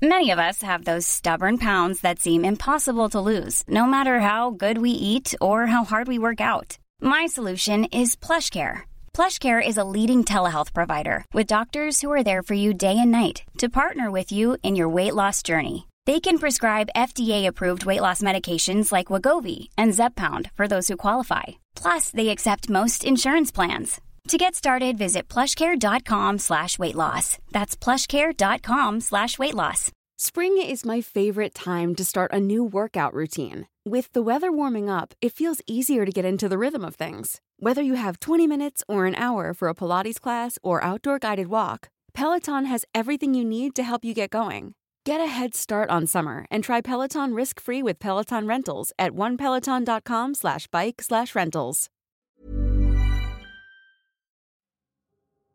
Many 0.00 0.30
of 0.30 0.38
us 0.38 0.62
have 0.62 0.84
those 0.84 1.04
stubborn 1.04 1.58
pounds 1.58 2.00
that 2.02 2.20
seem 2.20 2.44
impossible 2.44 3.08
to 3.08 3.20
lose, 3.20 3.64
no 3.66 3.84
matter 3.84 4.20
how 4.20 4.52
good 4.52 4.78
we 4.78 4.90
eat 4.90 5.34
or 5.40 5.66
how 5.66 5.82
hard 5.82 6.06
we 6.06 6.20
work 6.20 6.40
out. 6.40 6.78
My 7.02 7.26
solution 7.26 7.86
is 7.86 8.14
PlushCare. 8.14 8.82
PlushCare 9.14 9.60
is 9.60 9.78
a 9.78 9.84
leading 9.84 10.22
telehealth 10.22 10.72
provider 10.72 11.24
with 11.32 11.48
doctors 11.48 12.00
who 12.00 12.12
are 12.12 12.22
there 12.22 12.44
for 12.44 12.54
you 12.54 12.72
day 12.72 12.96
and 13.00 13.10
night 13.10 13.42
to 13.58 13.68
partner 13.68 14.12
with 14.12 14.30
you 14.30 14.58
in 14.62 14.76
your 14.76 14.88
weight 14.88 15.16
loss 15.16 15.42
journey. 15.42 15.86
They 16.06 16.20
can 16.20 16.38
prescribe 16.38 16.90
FDA-approved 16.94 17.86
weight 17.86 18.02
loss 18.02 18.20
medications 18.20 18.92
like 18.92 19.06
Wagovi 19.06 19.68
and 19.78 19.94
Zepbound 19.94 20.50
for 20.54 20.68
those 20.68 20.88
who 20.88 20.98
qualify. 20.98 21.44
Plus, 21.74 22.10
they 22.10 22.28
accept 22.28 22.68
most 22.68 23.04
insurance 23.04 23.50
plans. 23.50 24.00
To 24.28 24.36
get 24.36 24.54
started, 24.54 24.98
visit 24.98 25.28
plushcare.com 25.28 26.38
slash 26.38 26.78
weight 26.78 26.94
loss. 26.94 27.38
That's 27.52 27.74
plushcare.com 27.76 29.00
slash 29.00 29.38
weight 29.38 29.54
loss. 29.54 29.90
Spring 30.18 30.60
is 30.60 30.84
my 30.84 31.00
favorite 31.00 31.54
time 31.54 31.94
to 31.94 32.04
start 32.04 32.32
a 32.32 32.40
new 32.40 32.64
workout 32.64 33.14
routine. 33.14 33.66
With 33.86 34.12
the 34.12 34.22
weather 34.22 34.52
warming 34.52 34.88
up, 34.90 35.14
it 35.22 35.32
feels 35.32 35.62
easier 35.66 36.04
to 36.06 36.12
get 36.12 36.24
into 36.24 36.48
the 36.48 36.58
rhythm 36.58 36.84
of 36.84 36.96
things. 36.96 37.40
Whether 37.58 37.82
you 37.82 37.94
have 37.94 38.20
20 38.20 38.46
minutes 38.46 38.84
or 38.88 39.06
an 39.06 39.14
hour 39.14 39.54
for 39.54 39.68
a 39.68 39.74
Pilates 39.74 40.20
class 40.20 40.58
or 40.62 40.84
outdoor 40.84 41.18
guided 41.18 41.48
walk, 41.48 41.88
Peloton 42.12 42.66
has 42.66 42.84
everything 42.94 43.34
you 43.34 43.44
need 43.44 43.74
to 43.74 43.82
help 43.82 44.04
you 44.04 44.14
get 44.14 44.30
going. 44.30 44.74
Get 45.06 45.20
a 45.20 45.26
head 45.26 45.54
start 45.54 45.90
on 45.90 46.06
summer 46.06 46.46
and 46.50 46.64
try 46.64 46.80
Peloton 46.80 47.34
risk-free 47.34 47.82
with 47.82 47.98
Peloton 47.98 48.46
Rentals 48.46 48.90
at 48.98 49.12
onepeloton.com 49.12 50.34
slash 50.34 50.66
bike 50.68 51.02
slash 51.02 51.34
rentals. 51.34 51.90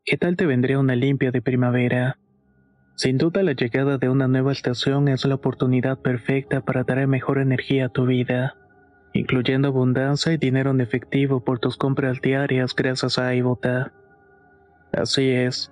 ¿Qué 0.06 0.18
tal 0.18 0.38
te 0.38 0.46
vendría 0.46 0.77
una 0.77 0.96
limpia 0.96 1.32
de 1.32 1.41
primavera? 1.41 2.20
Sin 2.96 3.18
duda 3.18 3.41
la 3.41 3.53
llegada 3.53 3.98
de 3.98 4.10
una 4.10 4.27
nueva 4.27 4.51
estación 4.51 5.08
es 5.08 5.25
la 5.25 5.34
oportunidad 5.34 5.98
perfecta 5.98 6.62
para 6.62 6.84
traer 6.84 7.08
mejor 7.08 7.39
energía 7.39 7.86
a 7.86 7.89
tu 7.89 8.06
vida, 8.06 8.56
incluyendo 9.13 9.70
abundancia 9.70 10.32
y 10.32 10.38
dinero 10.38 10.70
en 10.70 10.82
efectivo 10.82 11.44
por 11.44 11.58
tus 11.58 11.75
compras 11.75 12.22
diarias 12.22 12.75
gracias 12.75 13.18
a 13.18 13.34
iBota. 13.34 13.94
Así 14.91 15.29
es, 15.32 15.72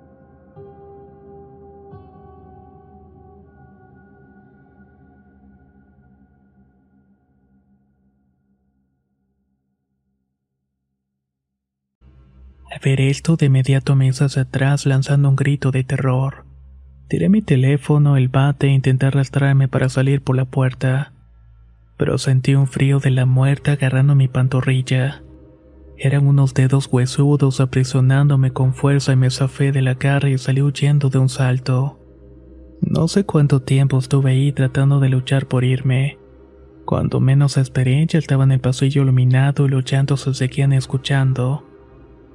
Al 12.71 12.79
ver 12.79 13.01
esto, 13.01 13.35
de 13.35 13.47
inmediato 13.47 13.97
me 13.97 14.07
hice 14.07 14.23
hacia 14.23 14.43
atrás 14.43 14.85
lanzando 14.85 15.27
un 15.27 15.35
grito 15.35 15.71
de 15.71 15.83
terror. 15.83 16.45
Tiré 17.09 17.27
mi 17.27 17.41
teléfono, 17.41 18.15
el 18.15 18.29
bate 18.29 18.67
e 18.67 18.71
intenté 18.71 19.07
arrastrarme 19.07 19.67
para 19.67 19.89
salir 19.89 20.21
por 20.21 20.37
la 20.37 20.45
puerta. 20.45 21.11
Pero 21.97 22.17
sentí 22.17 22.55
un 22.55 22.67
frío 22.67 22.99
de 22.99 23.11
la 23.11 23.25
muerte 23.25 23.71
agarrando 23.71 24.15
mi 24.15 24.29
pantorrilla. 24.29 25.21
Eran 25.97 26.25
unos 26.25 26.53
dedos 26.53 26.87
huesudos 26.89 27.59
aprisionándome 27.59 28.51
con 28.51 28.73
fuerza 28.73 29.11
y 29.11 29.17
me 29.17 29.29
zafé 29.29 29.73
de 29.73 29.81
la 29.81 29.95
cara 29.95 30.29
y 30.29 30.37
salí 30.37 30.61
huyendo 30.61 31.09
de 31.09 31.19
un 31.19 31.27
salto. 31.27 31.99
No 32.79 33.09
sé 33.09 33.25
cuánto 33.25 33.61
tiempo 33.61 33.99
estuve 33.99 34.31
ahí 34.31 34.53
tratando 34.53 35.01
de 35.01 35.09
luchar 35.09 35.45
por 35.45 35.65
irme. 35.65 36.17
Cuando 36.85 37.19
menos 37.19 37.57
esperé, 37.57 38.05
ya 38.07 38.17
estaba 38.17 38.45
en 38.45 38.53
el 38.53 38.61
pasillo 38.61 39.01
iluminado 39.01 39.65
y 39.65 39.69
los 39.69 39.83
llantos 39.83 40.21
se 40.21 40.33
seguían 40.33 40.71
escuchando. 40.71 41.65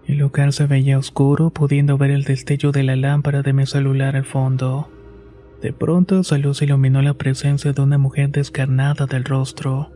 El 0.07 0.19
lugar 0.19 0.53
se 0.53 0.67
veía 0.67 0.99
oscuro, 0.99 1.51
pudiendo 1.51 1.99
ver 1.99 2.13
el 2.13 2.23
destello 2.23 2.71
de 2.71 2.85
la 2.85 2.95
lámpara 2.95 3.43
de 3.43 3.53
mi 3.53 3.67
celular 3.67 4.15
al 4.15 4.25
fondo. 4.25 4.89
De 5.61 5.73
pronto 5.73 6.21
esa 6.21 6.39
luz 6.39 6.63
iluminó 6.63 7.03
la 7.03 7.15
presencia 7.15 7.73
de 7.73 7.83
una 7.83 7.99
mujer 7.99 8.31
descarnada 8.31 9.07
del 9.07 9.25
rostro. 9.25 9.91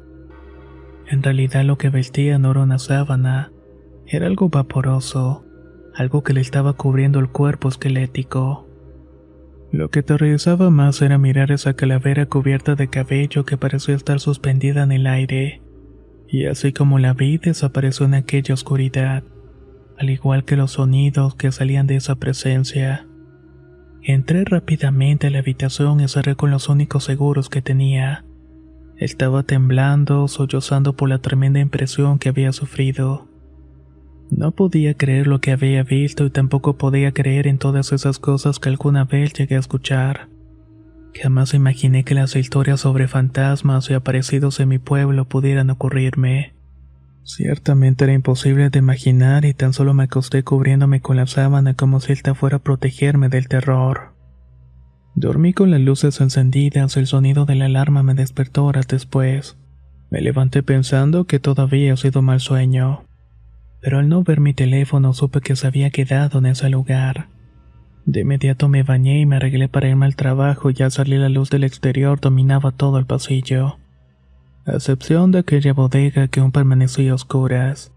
En 1.06 1.22
realidad 1.22 1.64
lo 1.64 1.78
que 1.78 1.90
vestía 1.90 2.38
no 2.38 2.50
era 2.50 2.60
una 2.60 2.78
sábana, 2.78 3.52
era 4.06 4.26
algo 4.26 4.48
vaporoso, 4.48 5.44
algo 5.94 6.24
que 6.24 6.32
le 6.32 6.40
estaba 6.40 6.72
cubriendo 6.72 7.20
el 7.20 7.28
cuerpo 7.28 7.68
esquelético. 7.68 8.66
Lo 9.70 9.90
que 9.90 10.00
aterrorizaba 10.00 10.70
más 10.70 11.00
era 11.02 11.18
mirar 11.18 11.52
esa 11.52 11.74
calavera 11.74 12.26
cubierta 12.26 12.74
de 12.74 12.88
cabello 12.88 13.44
que 13.44 13.56
parecía 13.56 13.94
estar 13.94 14.18
suspendida 14.18 14.82
en 14.82 14.90
el 14.90 15.06
aire, 15.06 15.62
y 16.26 16.46
así 16.46 16.72
como 16.72 16.98
la 16.98 17.12
vi 17.12 17.38
desapareció 17.38 18.06
en 18.06 18.14
aquella 18.14 18.54
oscuridad, 18.54 19.22
al 20.00 20.08
igual 20.08 20.44
que 20.44 20.56
los 20.56 20.72
sonidos 20.72 21.34
que 21.34 21.52
salían 21.52 21.86
de 21.86 21.96
esa 21.96 22.14
presencia. 22.14 23.06
Entré 24.02 24.44
rápidamente 24.46 25.26
a 25.26 25.30
la 25.30 25.40
habitación 25.40 26.00
y 26.00 26.08
cerré 26.08 26.36
con 26.36 26.50
los 26.50 26.70
únicos 26.70 27.04
seguros 27.04 27.50
que 27.50 27.60
tenía. 27.60 28.24
Estaba 28.96 29.42
temblando, 29.42 30.26
sollozando 30.26 30.96
por 30.96 31.10
la 31.10 31.18
tremenda 31.18 31.60
impresión 31.60 32.18
que 32.18 32.30
había 32.30 32.52
sufrido. 32.52 33.28
No 34.30 34.52
podía 34.52 34.94
creer 34.94 35.26
lo 35.26 35.42
que 35.42 35.52
había 35.52 35.82
visto 35.82 36.24
y 36.24 36.30
tampoco 36.30 36.78
podía 36.78 37.12
creer 37.12 37.46
en 37.46 37.58
todas 37.58 37.92
esas 37.92 38.18
cosas 38.18 38.58
que 38.58 38.70
alguna 38.70 39.04
vez 39.04 39.34
llegué 39.34 39.56
a 39.56 39.60
escuchar. 39.60 40.28
Jamás 41.12 41.52
imaginé 41.52 42.04
que 42.04 42.14
las 42.14 42.36
historias 42.36 42.80
sobre 42.80 43.06
fantasmas 43.06 43.90
y 43.90 43.94
aparecidos 43.94 44.60
en 44.60 44.70
mi 44.70 44.78
pueblo 44.78 45.26
pudieran 45.26 45.68
ocurrirme. 45.68 46.54
Ciertamente 47.22 48.04
era 48.04 48.12
imposible 48.12 48.70
de 48.70 48.78
imaginar 48.78 49.44
y 49.44 49.54
tan 49.54 49.72
solo 49.72 49.94
me 49.94 50.04
acosté 50.04 50.42
cubriéndome 50.42 51.00
con 51.00 51.16
la 51.16 51.26
sábana 51.26 51.74
como 51.74 52.00
si 52.00 52.12
ésta 52.12 52.34
fuera 52.34 52.56
a 52.56 52.62
protegerme 52.62 53.28
del 53.28 53.48
terror. 53.48 54.14
Dormí 55.14 55.52
con 55.52 55.70
las 55.70 55.80
luces 55.80 56.20
encendidas, 56.20 56.96
el 56.96 57.06
sonido 57.06 57.44
de 57.44 57.56
la 57.56 57.66
alarma 57.66 58.02
me 58.02 58.14
despertó 58.14 58.64
horas 58.64 58.88
después. 58.88 59.58
Me 60.10 60.20
levanté 60.20 60.62
pensando 60.62 61.24
que 61.24 61.38
todavía 61.38 61.92
ha 61.92 61.96
sido 61.96 62.22
mal 62.22 62.40
sueño 62.40 63.04
pero 63.80 63.98
al 63.98 64.08
no 64.08 64.22
ver 64.22 64.40
mi 64.40 64.54
teléfono 64.54 65.12
supe 65.12 65.40
que 65.40 65.56
se 65.56 65.66
había 65.66 65.90
quedado 65.90 66.38
en 66.38 66.46
ese 66.46 66.68
lugar. 66.68 67.28
De 68.04 68.20
inmediato 68.20 68.68
me 68.68 68.82
bañé 68.82 69.20
y 69.20 69.26
me 69.26 69.36
arreglé 69.36 69.68
para 69.68 69.88
irme 69.88 70.06
al 70.06 70.16
trabajo 70.16 70.70
y 70.70 70.82
al 70.82 70.90
salir 70.90 71.20
la 71.20 71.28
luz 71.28 71.50
del 71.50 71.64
exterior 71.64 72.20
dominaba 72.20 72.72
todo 72.72 72.98
el 72.98 73.06
pasillo, 73.06 73.78
a 74.66 74.72
excepción 74.72 75.32
de 75.32 75.40
aquella 75.40 75.72
bodega 75.72 76.28
que 76.28 76.40
aún 76.40 76.52
permanecía 76.52 77.14
oscuras. 77.14 77.92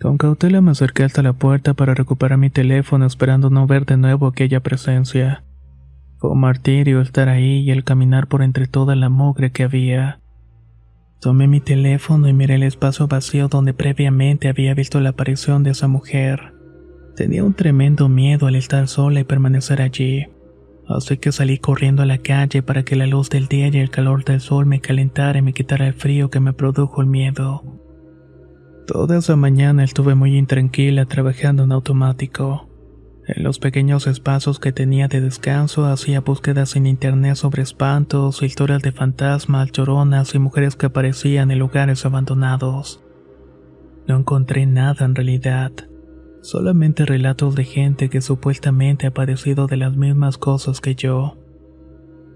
Con 0.00 0.16
cautela 0.16 0.60
me 0.60 0.70
acerqué 0.70 1.04
hasta 1.04 1.22
la 1.22 1.32
puerta 1.32 1.74
para 1.74 1.94
recuperar 1.94 2.38
mi 2.38 2.50
teléfono 2.50 3.04
esperando 3.04 3.50
no 3.50 3.66
ver 3.66 3.84
de 3.84 3.96
nuevo 3.96 4.26
aquella 4.26 4.60
presencia. 4.60 5.44
Fue 6.18 6.34
martirio 6.34 7.00
estar 7.00 7.28
ahí 7.28 7.60
y 7.60 7.70
el 7.70 7.84
caminar 7.84 8.28
por 8.28 8.42
entre 8.42 8.66
toda 8.66 8.94
la 8.96 9.08
mugre 9.08 9.50
que 9.50 9.64
había. 9.64 10.20
Tomé 11.20 11.48
mi 11.48 11.60
teléfono 11.60 12.28
y 12.28 12.32
miré 12.32 12.54
el 12.54 12.62
espacio 12.62 13.08
vacío 13.08 13.48
donde 13.48 13.74
previamente 13.74 14.48
había 14.48 14.74
visto 14.74 15.00
la 15.00 15.10
aparición 15.10 15.64
de 15.64 15.70
esa 15.70 15.88
mujer. 15.88 16.54
Tenía 17.16 17.42
un 17.42 17.54
tremendo 17.54 18.08
miedo 18.08 18.46
al 18.46 18.54
estar 18.54 18.86
sola 18.86 19.18
y 19.18 19.24
permanecer 19.24 19.82
allí, 19.82 20.28
así 20.88 21.18
que 21.18 21.32
salí 21.32 21.58
corriendo 21.58 22.02
a 22.02 22.06
la 22.06 22.18
calle 22.18 22.62
para 22.62 22.84
que 22.84 22.96
la 22.96 23.06
luz 23.06 23.30
del 23.30 23.46
día 23.46 23.68
y 23.68 23.78
el 23.78 23.90
calor 23.90 24.24
del 24.24 24.40
sol 24.40 24.66
me 24.66 24.80
calentara 24.80 25.38
y 25.38 25.42
me 25.42 25.52
quitara 25.52 25.86
el 25.86 25.94
frío 25.94 26.30
que 26.30 26.40
me 26.40 26.52
produjo 26.52 27.00
el 27.00 27.06
miedo. 27.06 27.62
Toda 28.86 29.18
esa 29.18 29.36
mañana 29.36 29.84
estuve 29.84 30.14
muy 30.14 30.36
intranquila 30.36 31.04
trabajando 31.04 31.64
en 31.64 31.72
automático. 31.72 32.68
En 33.26 33.44
los 33.44 33.58
pequeños 33.58 34.06
espacios 34.06 34.58
que 34.58 34.72
tenía 34.72 35.06
de 35.08 35.20
descanso 35.20 35.84
hacía 35.84 36.22
búsquedas 36.22 36.74
en 36.76 36.86
internet 36.86 37.36
sobre 37.36 37.62
espantos, 37.62 38.42
historias 38.42 38.80
de 38.80 38.92
fantasmas, 38.92 39.70
lloronas 39.72 40.34
y 40.34 40.38
mujeres 40.38 40.76
que 40.76 40.86
aparecían 40.86 41.50
en 41.50 41.58
lugares 41.58 42.06
abandonados. 42.06 43.04
No 44.06 44.16
encontré 44.16 44.64
nada 44.64 45.04
en 45.04 45.14
realidad, 45.14 45.72
solamente 46.48 47.04
relatos 47.04 47.54
de 47.54 47.64
gente 47.64 48.08
que 48.08 48.22
supuestamente 48.22 49.06
ha 49.06 49.10
padecido 49.10 49.66
de 49.66 49.76
las 49.76 49.96
mismas 49.96 50.38
cosas 50.38 50.80
que 50.80 50.94
yo. 50.94 51.36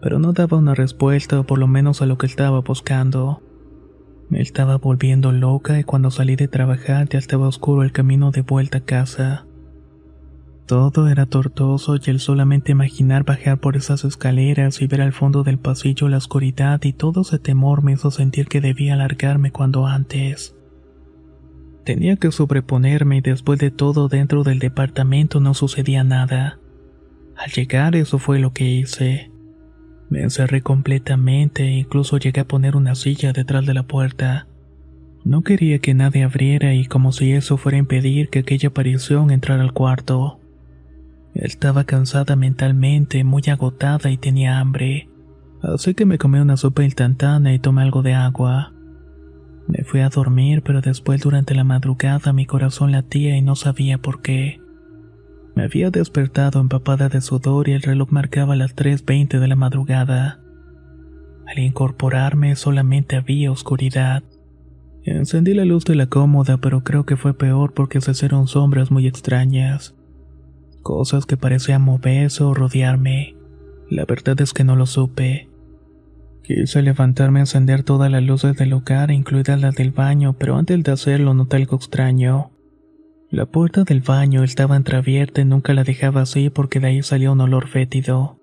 Pero 0.03 0.18
no 0.18 0.35
daba 0.35 0.59
una 0.59 0.75
respuesta 0.75 1.40
o 1.40 1.44
por 1.44 1.59
lo 1.59 1.66
menos 1.66 2.03
a 2.03 2.07
lo 2.07 2.18
que 2.18 2.27
estaba 2.27 2.61
buscando. 2.61 3.42
Me 4.29 4.42
estaba 4.42 4.77
volviendo 4.77 5.33
loca 5.33 5.79
y 5.79 5.85
cuando 5.85 6.11
salí 6.11 6.37
de 6.37 6.46
trabajar 6.46 7.09
ya 7.09 7.18
estaba 7.18 7.48
oscuro 7.48 7.85
el 7.85 7.92
camino 7.92 8.33
de 8.33 8.42
vuelta 8.42 8.79
a 8.79 8.85
casa. 8.85 9.46
Todo 10.66 11.09
era 11.09 11.25
tortuoso 11.25 11.96
y 11.96 12.11
el 12.11 12.20
solamente 12.20 12.72
imaginar 12.72 13.25
bajar 13.25 13.61
por 13.61 13.77
esas 13.79 14.05
escaleras 14.05 14.83
y 14.83 14.88
ver 14.88 15.01
al 15.01 15.14
fondo 15.14 15.42
del 15.42 15.59
pasillo 15.59 16.11
la 16.11 16.18
oscuridad 16.18 16.83
y 16.85 16.92
todo 16.92 17.22
ese 17.22 17.38
temor 17.38 17.83
me 17.83 17.92
hizo 17.92 18.11
sentir 18.11 18.46
que 18.48 18.61
debía 18.61 18.92
alargarme 18.92 19.53
cuando 19.53 19.87
antes. 19.87 20.55
Tenía 21.85 22.16
que 22.16 22.31
sobreponerme 22.31 23.16
y 23.16 23.21
después 23.21 23.59
de 23.59 23.71
todo 23.71 24.09
dentro 24.09 24.45
del 24.45 24.61
departamento 24.61 25.40
no 25.40 25.55
sucedía 25.55 26.05
nada. 26.05 26.59
Al 27.37 27.51
llegar 27.51 27.97
eso 27.97 28.18
fue 28.18 28.38
lo 28.38 28.53
que 28.53 28.64
hice. 28.64 29.31
Me 30.09 30.23
encerré 30.23 30.61
completamente 30.61 31.64
e 31.64 31.79
incluso 31.79 32.18
llegué 32.18 32.42
a 32.42 32.49
poner 32.49 32.77
una 32.77 32.95
silla 32.95 33.33
detrás 33.33 33.66
de 33.66 33.75
la 33.75 33.83
puerta. 33.85 34.47
No 35.25 35.42
quería 35.42 35.79
que 35.79 35.95
nadie 35.95 36.25
abriera 36.25 36.75
y 36.75 36.87
como 36.87 37.12
si 37.12 37.33
eso 37.33 37.57
fuera 37.57 37.77
a 37.77 37.81
impedir 37.81 38.29
que 38.29 38.40
aquella 38.40 38.68
aparición 38.68 39.31
entrara 39.31 39.62
al 39.62 39.73
cuarto. 39.73 40.40
Estaba 41.35 41.85
cansada 41.85 42.37
mentalmente, 42.37 43.25
muy 43.25 43.42
agotada 43.49 44.11
y 44.11 44.18
tenía 44.18 44.59
hambre, 44.59 45.09
así 45.62 45.95
que 45.95 46.05
me 46.05 46.18
comí 46.18 46.38
una 46.38 46.57
sopa 46.57 46.85
instantánea 46.85 47.55
y 47.55 47.59
tomé 47.59 47.83
algo 47.83 48.03
de 48.03 48.14
agua. 48.14 48.71
Me 49.68 49.85
fui 49.85 50.01
a 50.01 50.09
dormir, 50.09 50.62
pero 50.62 50.81
después 50.81 51.20
durante 51.20 51.55
la 51.55 51.64
madrugada 51.64 52.33
mi 52.33 52.46
corazón 52.46 52.92
latía 52.92 53.37
y 53.37 53.42
no 53.42 53.57
sabía 53.57 53.98
por 53.98 54.22
qué. 54.22 54.61
Me 55.55 55.64
había 55.64 55.90
despertado 55.90 56.61
empapada 56.61 57.09
de 57.09 57.20
sudor 57.20 57.68
y 57.68 57.72
el 57.72 57.83
reloj 57.83 58.11
marcaba 58.11 58.57
las 58.57 58.75
3.20 58.75 59.38
de 59.38 59.48
la 59.48 59.57
madrugada. 59.57 60.40
Al 61.46 61.59
incorporarme 61.59 62.57
solamente 62.57 63.16
había 63.16 63.53
oscuridad. 63.53 64.22
Encendí 65.05 65.53
la 65.53 65.64
luz 65.64 65.85
de 65.85 65.94
la 65.94 66.07
cómoda, 66.07 66.59
pero 66.59 66.85
creo 66.85 67.05
que 67.05 67.16
fue 67.16 67.35
peor 67.35 67.75
porque 67.75 68.01
se 68.01 68.12
hicieron 68.12 68.46
sombras 68.46 68.90
muy 68.90 69.07
extrañas 69.07 69.94
cosas 70.83 71.25
que 71.25 71.37
parecían 71.37 71.83
moverse 71.83 72.44
o 72.44 72.53
rodearme. 72.53 73.37
La 73.88 74.05
verdad 74.05 74.40
es 74.40 74.53
que 74.53 74.64
no 74.64 74.77
lo 74.77 74.87
supe. 74.87 75.48
Quise 76.42 76.83
levantarme 76.83 77.38
a 77.38 77.42
encender 77.42 77.85
todas 77.85 78.11
las 78.11 78.22
luces 78.22 78.57
del 78.57 78.70
lugar, 78.70 79.11
incluidas 79.12 79.61
las 79.61 79.74
del 79.76 79.92
baño, 79.92 80.35
pero 80.38 80.57
antes 80.57 80.83
de 80.83 80.90
hacerlo 80.90 81.35
noté 81.35 81.57
algo 81.57 81.76
extraño. 81.76 82.50
La 83.31 83.46
puerta 83.46 83.85
del 83.85 84.00
baño 84.00 84.42
estaba 84.42 84.76
entreabierta 84.76 85.40
y 85.40 85.44
nunca 85.44 85.72
la 85.72 85.85
dejaba 85.85 86.22
así 86.22 86.50
porque 86.50 86.81
de 86.81 86.88
ahí 86.88 87.02
salía 87.02 87.31
un 87.31 87.40
olor 87.40 87.68
fétido. 87.68 88.38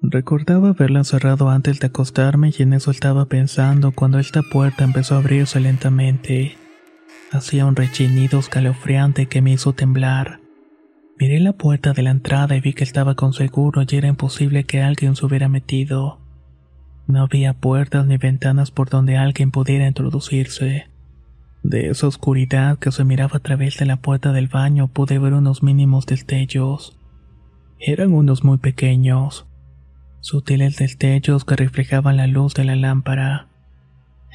Recordaba 0.00 0.68
haberla 0.68 1.02
cerrado 1.02 1.50
antes 1.50 1.80
de 1.80 1.88
acostarme 1.88 2.52
y 2.56 2.62
en 2.62 2.72
eso 2.72 2.92
estaba 2.92 3.26
pensando 3.26 3.90
cuando 3.90 4.20
esta 4.20 4.42
puerta 4.42 4.84
empezó 4.84 5.16
a 5.16 5.18
abrirse 5.18 5.58
lentamente. 5.58 6.56
Hacía 7.32 7.66
un 7.66 7.74
rechinido 7.74 8.38
escalofriante 8.38 9.26
que 9.26 9.42
me 9.42 9.52
hizo 9.52 9.72
temblar. 9.72 10.40
Miré 11.18 11.40
la 11.40 11.52
puerta 11.52 11.92
de 11.92 12.02
la 12.02 12.10
entrada 12.10 12.56
y 12.56 12.60
vi 12.60 12.74
que 12.74 12.84
estaba 12.84 13.16
con 13.16 13.32
seguro 13.32 13.82
y 13.86 13.96
era 13.96 14.06
imposible 14.06 14.64
que 14.64 14.82
alguien 14.82 15.16
se 15.16 15.26
hubiera 15.26 15.48
metido. 15.48 16.20
No 17.08 17.22
había 17.22 17.54
puertas 17.54 18.06
ni 18.06 18.18
ventanas 18.18 18.70
por 18.70 18.90
donde 18.90 19.16
alguien 19.16 19.50
pudiera 19.50 19.88
introducirse. 19.88 20.88
De 21.62 21.88
esa 21.88 22.06
oscuridad 22.06 22.78
que 22.78 22.92
se 22.92 23.02
miraba 23.02 23.38
a 23.38 23.40
través 23.40 23.78
de 23.78 23.86
la 23.86 23.96
puerta 23.96 24.32
del 24.32 24.46
baño 24.46 24.88
pude 24.88 25.18
ver 25.18 25.32
unos 25.32 25.62
mínimos 25.62 26.04
destellos. 26.04 26.98
Eran 27.80 28.12
unos 28.12 28.44
muy 28.44 28.58
pequeños, 28.58 29.46
sutiles 30.20 30.76
destellos 30.76 31.46
que 31.46 31.56
reflejaban 31.56 32.18
la 32.18 32.26
luz 32.26 32.52
de 32.52 32.64
la 32.64 32.76
lámpara. 32.76 33.48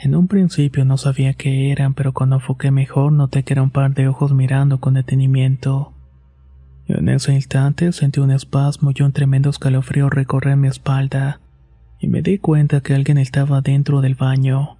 En 0.01 0.15
un 0.15 0.27
principio 0.27 0.83
no 0.83 0.97
sabía 0.97 1.35
qué 1.35 1.71
eran, 1.71 1.93
pero 1.93 2.11
cuando 2.11 2.37
enfoqué 2.37 2.71
mejor 2.71 3.11
noté 3.11 3.43
que 3.43 3.53
era 3.53 3.61
un 3.61 3.69
par 3.69 3.93
de 3.93 4.07
ojos 4.07 4.33
mirando 4.33 4.79
con 4.79 4.95
detenimiento. 4.95 5.93
En 6.87 7.07
ese 7.07 7.35
instante 7.35 7.91
sentí 7.91 8.19
un 8.19 8.31
espasmo 8.31 8.91
y 8.95 9.03
un 9.03 9.11
tremendo 9.11 9.51
escalofrío 9.51 10.09
recorrer 10.09 10.57
mi 10.57 10.67
espalda, 10.67 11.39
y 12.03 12.07
me 12.07 12.21
di 12.21 12.37
cuenta 12.37 12.81
que 12.81 12.93
alguien 12.93 13.17
estaba 13.17 13.61
dentro 13.61 14.01
del 14.01 14.15
baño. 14.15 14.75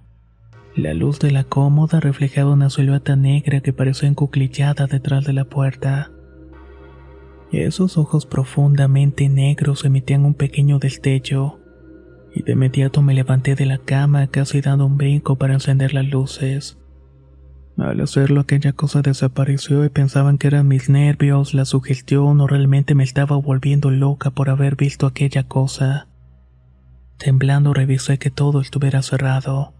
La 0.76 0.92
luz 0.92 1.20
de 1.20 1.30
la 1.30 1.44
cómoda 1.44 1.98
reflejaba 1.98 2.52
una 2.52 2.68
silueta 2.68 3.16
negra 3.16 3.62
que 3.62 3.72
parecía 3.72 4.10
encuclillada 4.10 4.86
detrás 4.86 5.24
de 5.24 5.32
la 5.32 5.46
puerta. 5.46 6.10
Esos 7.50 7.96
ojos 7.96 8.26
profundamente 8.26 9.30
negros 9.30 9.86
emitían 9.86 10.26
un 10.26 10.34
pequeño 10.34 10.78
destello, 10.78 11.60
y 12.34 12.42
de 12.42 12.52
inmediato 12.52 13.00
me 13.00 13.14
levanté 13.14 13.54
de 13.54 13.64
la 13.64 13.78
cama 13.78 14.26
casi 14.26 14.60
dando 14.60 14.84
un 14.84 14.98
brinco 14.98 15.36
para 15.36 15.54
encender 15.54 15.94
las 15.94 16.06
luces. 16.06 16.76
Al 17.78 18.02
hacerlo 18.02 18.42
aquella 18.42 18.74
cosa 18.74 19.00
desapareció 19.00 19.82
y 19.86 19.88
pensaban 19.88 20.36
que 20.36 20.48
eran 20.48 20.68
mis 20.68 20.90
nervios, 20.90 21.54
la 21.54 21.64
sugestión 21.64 22.42
o 22.42 22.46
realmente 22.46 22.94
me 22.94 23.02
estaba 23.04 23.36
volviendo 23.36 23.90
loca 23.90 24.30
por 24.30 24.50
haber 24.50 24.76
visto 24.76 25.06
aquella 25.06 25.44
cosa. 25.44 26.08
Temblando 27.18 27.72
revisé 27.72 28.18
que 28.18 28.30
todo 28.30 28.60
estuviera 28.60 29.02
cerrado. 29.02 29.72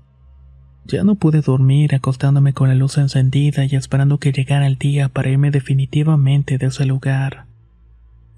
Ya 0.87 1.03
no 1.03 1.15
pude 1.15 1.41
dormir 1.41 1.95
acostándome 1.95 2.53
con 2.53 2.69
la 2.69 2.75
luz 2.75 2.99
encendida 2.99 3.65
y 3.65 3.75
esperando 3.75 4.19
que 4.19 4.33
llegara 4.33 4.67
el 4.67 4.77
día 4.77 5.09
para 5.09 5.31
irme 5.31 5.51
definitivamente 5.51 6.59
de 6.59 6.67
ese 6.67 6.85
lugar. 6.85 7.47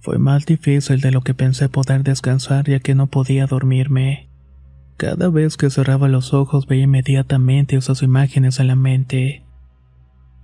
Fue 0.01 0.19
más 0.19 0.47
difícil 0.47 1.01
de 1.01 1.11
lo 1.11 1.23
que 1.23 1.35
pensé 1.35 1.69
poder 1.69 2.05
descansar 2.05 2.69
ya 2.69 2.79
que 2.79 2.95
no 2.95 3.09
podía 3.09 3.47
dormirme. 3.47 4.29
Cada 4.97 5.29
vez 5.29 5.57
que 5.57 5.69
cerraba 5.69 6.09
los 6.09 6.33
ojos 6.33 6.67
veía 6.67 6.85
inmediatamente 6.85 7.77
esas 7.77 8.03
imágenes 8.03 8.61
en 8.61 8.69
la 8.69 8.77
mente. 8.77 9.43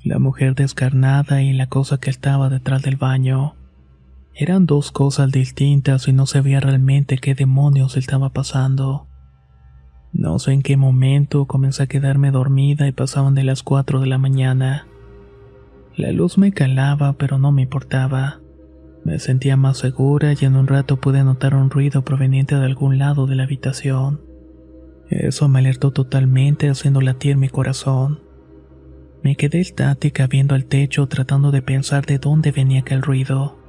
La 0.03 0.19
mujer 0.19 0.57
descarnada 0.57 1.43
y 1.43 1.53
la 1.53 1.69
cosa 1.69 1.99
que 1.99 2.11
estaba 2.11 2.49
detrás 2.49 2.83
del 2.83 2.97
baño. 2.97 3.55
Eran 4.35 4.65
dos 4.65 4.93
cosas 4.93 5.31
distintas 5.31 6.09
y 6.09 6.13
no 6.13 6.27
sabía 6.27 6.61
realmente 6.61 7.19
qué 7.19 7.35
demonios 7.35 7.97
estaba 7.97 8.31
pasando. 8.31 9.07
No 10.13 10.39
sé 10.39 10.53
en 10.53 10.63
qué 10.63 10.77
momento 10.77 11.47
comencé 11.47 11.83
a 11.83 11.87
quedarme 11.87 12.31
dormida 12.31 12.87
y 12.89 12.93
pasaban 12.93 13.35
de 13.35 13.45
las 13.45 13.63
4 13.63 14.01
de 14.01 14.07
la 14.07 14.19
mañana. 14.19 14.87
La 15.97 16.13
luz 16.13 16.39
me 16.39 16.53
calaba, 16.53 17.15
pero 17.15 17.39
no 17.39 17.53
me 17.53 17.63
importaba. 17.63 18.41
Me 19.05 19.19
sentía 19.19 19.57
más 19.57 19.79
segura 19.79 20.33
y 20.33 20.45
en 20.45 20.57
un 20.57 20.67
rato 20.67 20.97
pude 20.97 21.25
notar 21.25 21.55
un 21.55 21.71
ruido 21.71 22.03
proveniente 22.03 22.57
de 22.57 22.65
algún 22.65 22.99
lado 22.99 23.27
de 23.27 23.35
la 23.35 23.45
habitación. 23.45 24.21
Eso 25.11 25.49
me 25.49 25.59
alertó 25.59 25.91
totalmente 25.91 26.71
haciendo 26.71 27.03
latir 27.03 27.37
mi 27.37 27.51
corazón. 27.51 28.21
Me 29.23 29.37
quedé 29.37 29.61
estática 29.61 30.27
viendo 30.27 30.55
al 30.55 30.65
techo 30.65 31.07
tratando 31.07 31.51
de 31.51 31.61
pensar 31.61 32.07
de 32.07 32.19
dónde 32.19 32.51
venía 32.51 32.81
aquel 32.81 33.03
ruido. 33.03 33.62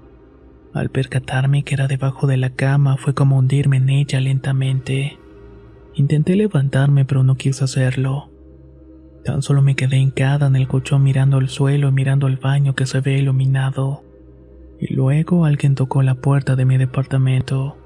Al 0.73 0.89
percatarme 0.89 1.63
que 1.63 1.75
era 1.75 1.87
debajo 1.87 2.25
de 2.25 2.37
la 2.37 2.49
cama 2.49 2.97
fue 2.97 3.13
como 3.13 3.37
hundirme 3.37 3.77
en 3.77 3.89
ella 3.89 4.19
lentamente. 4.19 5.19
Intenté 5.93 6.35
levantarme 6.35 7.05
pero 7.05 7.23
no 7.23 7.35
quise 7.35 7.63
hacerlo. 7.63 8.31
Tan 9.23 9.43
solo 9.43 9.61
me 9.61 9.75
quedé 9.75 9.97
hincada 9.97 10.47
en 10.47 10.55
el 10.55 10.67
colchón 10.67 11.03
mirando 11.03 11.37
el 11.37 11.47
suelo 11.47 11.89
y 11.89 11.91
mirando 11.91 12.27
el 12.27 12.37
baño 12.37 12.73
que 12.73 12.87
se 12.87 13.01
ve 13.01 13.19
iluminado. 13.19 14.03
Y 14.79 14.93
luego 14.93 15.45
alguien 15.45 15.75
tocó 15.75 16.01
la 16.01 16.15
puerta 16.15 16.55
de 16.55 16.65
mi 16.65 16.77
departamento. 16.77 17.77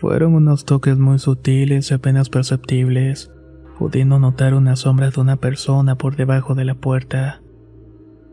Fueron 0.00 0.34
unos 0.34 0.64
toques 0.64 0.98
muy 0.98 1.18
sutiles 1.18 1.90
y 1.90 1.94
apenas 1.94 2.28
perceptibles, 2.28 3.32
pudiendo 3.78 4.20
notar 4.20 4.54
una 4.54 4.76
sombra 4.76 5.10
de 5.10 5.20
una 5.20 5.36
persona 5.36 5.96
por 5.96 6.14
debajo 6.14 6.54
de 6.54 6.64
la 6.64 6.74
puerta. 6.74 7.42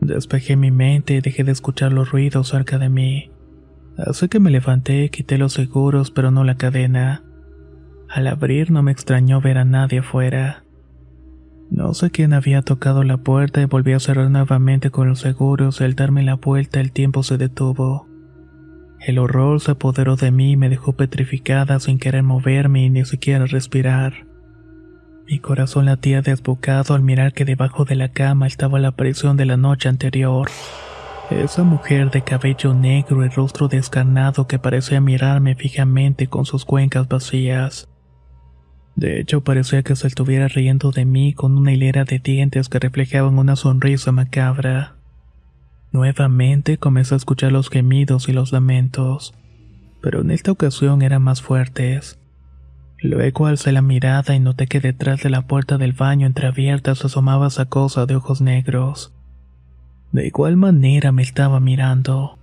Despejé 0.00 0.56
mi 0.56 0.70
mente 0.70 1.14
y 1.14 1.20
dejé 1.20 1.44
de 1.44 1.52
escuchar 1.52 1.92
los 1.92 2.10
ruidos 2.10 2.48
cerca 2.48 2.78
de 2.78 2.88
mí. 2.88 3.31
Así 3.96 4.28
que 4.28 4.40
me 4.40 4.50
levanté, 4.50 5.10
quité 5.10 5.38
los 5.38 5.52
seguros 5.52 6.10
pero 6.10 6.30
no 6.30 6.44
la 6.44 6.56
cadena. 6.56 7.22
Al 8.08 8.26
abrir 8.26 8.70
no 8.70 8.82
me 8.82 8.92
extrañó 8.92 9.40
ver 9.40 9.58
a 9.58 9.64
nadie 9.64 10.00
afuera. 10.00 10.64
No 11.70 11.94
sé 11.94 12.10
quién 12.10 12.34
había 12.34 12.60
tocado 12.60 13.02
la 13.02 13.16
puerta 13.16 13.62
y 13.62 13.64
volví 13.64 13.92
a 13.94 14.00
cerrar 14.00 14.30
nuevamente 14.30 14.90
con 14.90 15.08
los 15.08 15.20
seguros 15.20 15.80
y 15.80 15.84
al 15.84 15.94
darme 15.94 16.22
la 16.22 16.34
vuelta 16.34 16.80
el 16.80 16.92
tiempo 16.92 17.22
se 17.22 17.38
detuvo. 17.38 18.06
El 19.00 19.18
horror 19.18 19.60
se 19.60 19.70
apoderó 19.70 20.16
de 20.16 20.30
mí 20.30 20.52
y 20.52 20.56
me 20.56 20.68
dejó 20.68 20.92
petrificada 20.92 21.80
sin 21.80 21.98
querer 21.98 22.22
moverme 22.22 22.84
y 22.84 22.90
ni 22.90 23.04
siquiera 23.04 23.46
respirar. 23.46 24.26
Mi 25.26 25.38
corazón 25.38 25.86
latía 25.86 26.20
desbocado 26.20 26.94
al 26.94 27.02
mirar 27.02 27.32
que 27.32 27.44
debajo 27.44 27.84
de 27.84 27.96
la 27.96 28.10
cama 28.10 28.46
estaba 28.46 28.78
la 28.78 28.88
aparición 28.88 29.36
de 29.36 29.46
la 29.46 29.56
noche 29.56 29.88
anterior. 29.88 30.48
Esa 31.30 31.62
mujer 31.62 32.10
de 32.10 32.22
cabello 32.22 32.74
negro 32.74 33.24
y 33.24 33.28
rostro 33.28 33.68
descarnado 33.68 34.46
que 34.46 34.58
parecía 34.58 35.00
mirarme 35.00 35.54
fijamente 35.54 36.26
con 36.26 36.44
sus 36.44 36.64
cuencas 36.64 37.08
vacías. 37.08 37.88
De 38.96 39.20
hecho, 39.20 39.42
parecía 39.42 39.82
que 39.82 39.96
se 39.96 40.06
estuviera 40.06 40.48
riendo 40.48 40.90
de 40.90 41.04
mí 41.04 41.32
con 41.32 41.56
una 41.56 41.72
hilera 41.72 42.04
de 42.04 42.18
dientes 42.18 42.68
que 42.68 42.78
reflejaban 42.78 43.38
una 43.38 43.56
sonrisa 43.56 44.12
macabra. 44.12 44.96
Nuevamente 45.92 46.76
comencé 46.76 47.14
a 47.14 47.16
escuchar 47.16 47.52
los 47.52 47.70
gemidos 47.70 48.28
y 48.28 48.32
los 48.32 48.52
lamentos, 48.52 49.34
pero 50.02 50.20
en 50.20 50.30
esta 50.30 50.52
ocasión 50.52 51.02
eran 51.02 51.22
más 51.22 51.40
fuertes. 51.40 52.18
Luego 53.00 53.46
alcé 53.46 53.72
la 53.72 53.82
mirada 53.82 54.34
y 54.34 54.40
noté 54.40 54.66
que 54.66 54.80
detrás 54.80 55.22
de 55.22 55.30
la 55.30 55.46
puerta 55.46 55.78
del 55.78 55.92
baño 55.92 56.26
entreabierta 56.26 56.94
se 56.94 57.06
asomaba 57.06 57.48
esa 57.48 57.66
cosa 57.66 58.06
de 58.06 58.16
ojos 58.16 58.40
negros. 58.40 59.12
De 60.12 60.26
igual 60.26 60.56
manera 60.56 61.10
me 61.10 61.22
estaba 61.22 61.58
mirando. 61.58 62.38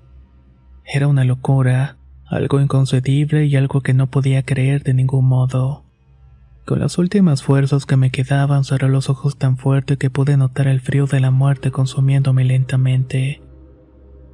Era 0.83 1.07
una 1.07 1.23
locura, 1.23 1.97
algo 2.25 2.59
inconcebible 2.59 3.45
y 3.45 3.55
algo 3.55 3.81
que 3.81 3.93
no 3.93 4.07
podía 4.07 4.43
creer 4.43 4.83
de 4.83 4.95
ningún 4.95 5.25
modo. 5.25 5.85
Con 6.65 6.79
las 6.79 6.97
últimas 6.97 7.43
fuerzas 7.43 7.85
que 7.85 7.95
me 7.95 8.11
quedaban 8.11 8.63
cerré 8.63 8.89
los 8.89 9.09
ojos 9.09 9.37
tan 9.37 9.57
fuerte 9.57 9.97
que 9.97 10.09
pude 10.09 10.35
notar 10.35 10.67
el 10.67 10.81
frío 10.81 11.05
de 11.05 11.19
la 11.19 11.31
muerte 11.31 11.71
consumiéndome 11.71 12.43
lentamente. 12.43 13.41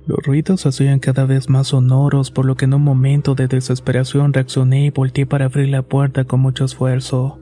Los 0.08 0.20
ruidos 0.20 0.62
se 0.62 0.70
hacían 0.70 1.00
cada 1.00 1.26
vez 1.26 1.50
más 1.50 1.68
sonoros, 1.68 2.32
por 2.32 2.46
lo 2.46 2.56
que 2.56 2.66
en 2.66 2.74
un 2.74 2.84
momento 2.84 3.36
de 3.36 3.48
desesperación 3.48 4.34
reaccioné 4.34 4.86
y 4.86 4.90
volteé 4.92 5.26
para 5.26 5.46
abrir 5.46 5.70
la 5.70 5.82
puerta 5.82 6.26
con 6.26 6.42
mucho 6.42 6.66
esfuerzo. 6.66 7.40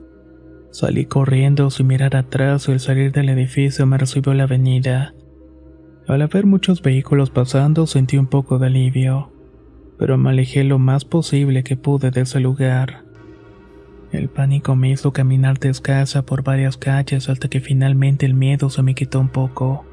Salí 0.70 1.04
corriendo 1.06 1.70
sin 1.70 1.86
mirar 1.86 2.16
atrás 2.16 2.68
y 2.68 2.72
al 2.72 2.80
salir 2.80 3.12
del 3.12 3.28
edificio 3.28 3.86
me 3.86 3.98
recibió 3.98 4.34
la 4.34 4.44
avenida. 4.44 5.14
Al 6.06 6.20
haber 6.20 6.44
muchos 6.44 6.82
vehículos 6.82 7.30
pasando 7.30 7.86
sentí 7.86 8.18
un 8.18 8.26
poco 8.26 8.58
de 8.58 8.66
alivio, 8.66 9.30
pero 9.98 10.18
me 10.18 10.30
alejé 10.30 10.62
lo 10.62 10.78
más 10.78 11.06
posible 11.06 11.64
que 11.64 11.76
pude 11.76 12.10
de 12.10 12.22
ese 12.22 12.40
lugar. 12.40 13.04
El 14.12 14.28
pánico 14.28 14.76
me 14.76 14.90
hizo 14.90 15.12
caminar 15.12 15.58
descalza 15.58 16.22
por 16.22 16.44
varias 16.44 16.76
calles 16.76 17.28
hasta 17.28 17.48
que 17.48 17.60
finalmente 17.60 18.26
el 18.26 18.34
miedo 18.34 18.68
se 18.68 18.82
me 18.82 18.94
quitó 18.94 19.18
un 19.18 19.28
poco. 19.28 19.86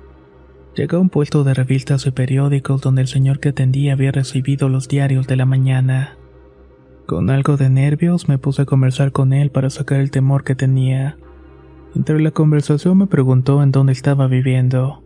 Llegué 0.75 0.97
a 0.97 0.99
un 0.99 1.09
puesto 1.09 1.43
de 1.43 1.53
revistas 1.53 2.05
y 2.05 2.11
periódicos 2.11 2.81
donde 2.81 3.01
el 3.01 3.07
señor 3.07 3.39
que 3.39 3.49
atendía 3.49 3.93
había 3.93 4.11
recibido 4.11 4.67
los 4.67 4.89
diarios 4.89 5.27
de 5.27 5.37
la 5.37 5.45
mañana. 5.45 6.17
Con 7.05 7.29
algo 7.29 7.57
de 7.57 7.69
nervios 7.69 8.27
me 8.27 8.37
puse 8.37 8.63
a 8.63 8.65
conversar 8.65 9.11
con 9.11 9.31
él 9.33 9.49
para 9.49 9.69
sacar 9.69 10.01
el 10.01 10.11
temor 10.11 10.43
que 10.43 10.55
tenía. 10.55 11.17
Entre 11.95 12.19
la 12.19 12.31
conversación 12.31 12.97
me 12.97 13.07
preguntó 13.07 13.63
en 13.63 13.71
dónde 13.71 13.93
estaba 13.93 14.27
viviendo. 14.27 15.03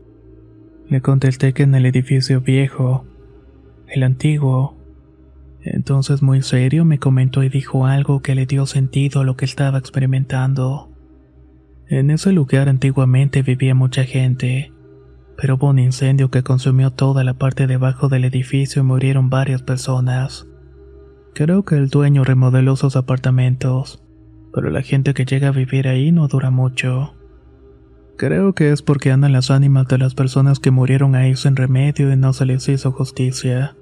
Le 0.90 1.02
contesté 1.02 1.54
que 1.54 1.64
en 1.64 1.74
el 1.76 1.86
edificio 1.86 2.42
viejo, 2.42 3.06
el 3.88 4.04
antiguo, 4.04 4.78
entonces 5.62 6.22
muy 6.22 6.44
serio 6.44 6.86
me 6.86 7.00
comentó 7.00 7.44
y 7.44 7.50
dijo 7.50 7.88
algo 7.88 8.22
que 8.22 8.36
le 8.36 8.46
dio 8.46 8.68
sentido 8.68 9.22
a 9.22 9.24
lo 9.24 9.36
que 9.36 9.46
estaba 9.46 9.80
experimentando. 9.80 10.92
En 11.88 12.12
ese 12.12 12.32
lugar 12.32 12.70
antiguamente 12.70 13.42
vivía 13.42 13.74
mucha 13.74 14.04
gente, 14.04 14.72
pero 15.38 15.56
hubo 15.56 15.70
un 15.70 15.80
incendio 15.80 16.30
que 16.30 16.44
consumió 16.44 16.92
toda 16.92 17.24
la 17.24 17.34
parte 17.34 17.66
debajo 17.66 18.08
del 18.08 18.26
edificio 18.26 18.82
y 18.82 18.86
murieron 18.86 19.30
varias 19.30 19.64
personas. 19.64 20.48
Creo 21.34 21.66
que 21.66 21.76
el 21.76 21.90
dueño 21.90 22.24
remodeló 22.24 22.76
sus 22.76 22.96
apartamentos, 22.96 24.04
pero 24.54 24.70
la 24.70 24.84
gente 24.84 25.14
que 25.14 25.26
llega 25.26 25.50
a 25.50 25.52
vivir 25.52 25.88
ahí 25.88 26.12
no 26.12 26.28
dura 26.28 26.52
mucho. 26.52 27.16
Creo 28.18 28.54
que 28.54 28.72
es 28.72 28.82
porque 28.82 29.12
andan 29.12 29.34
las 29.34 29.52
ánimas 29.52 29.88
de 29.88 29.98
las 29.98 30.16
personas 30.16 30.60
que 30.60 30.72
murieron 30.72 31.16
ahí 31.16 31.36
sin 31.36 31.56
remedio 31.56 32.12
y 32.14 32.16
no 32.16 32.32
se 32.32 32.46
les 32.46 32.68
hizo 32.70 32.92
justicia. 32.94 33.76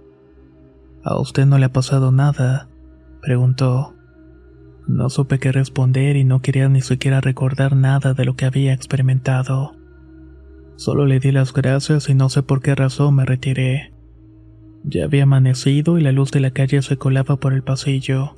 ¿A 1.04 1.20
usted 1.20 1.46
no 1.46 1.60
le 1.60 1.66
ha 1.66 1.72
pasado 1.72 2.12
nada? 2.12 2.68
preguntó. 3.22 3.94
No 4.88 5.10
supe 5.10 5.40
qué 5.40 5.52
responder 5.52 6.16
y 6.16 6.24
no 6.24 6.42
quería 6.42 6.68
ni 6.68 6.82
siquiera 6.82 7.22
recordar 7.22 7.76
nada 7.76 8.14
de 8.14 8.26
lo 8.26 8.36
que 8.36 8.46
había 8.46 8.74
experimentado. 8.74 9.76
Solo 10.78 11.06
le 11.06 11.20
di 11.20 11.32
las 11.32 11.54
gracias 11.54 12.10
y 12.10 12.16
no 12.16 12.30
sé 12.30 12.42
por 12.42 12.62
qué 12.62 12.74
razón 12.74 13.16
me 13.16 13.26
retiré. 13.26 13.94
Ya 14.84 15.06
había 15.06 15.24
amanecido 15.24 16.00
y 16.00 16.02
la 16.02 16.12
luz 16.12 16.32
de 16.32 16.40
la 16.40 16.52
calle 16.52 16.82
se 16.82 16.98
colaba 16.98 17.38
por 17.38 17.54
el 17.54 17.64
pasillo, 17.64 18.36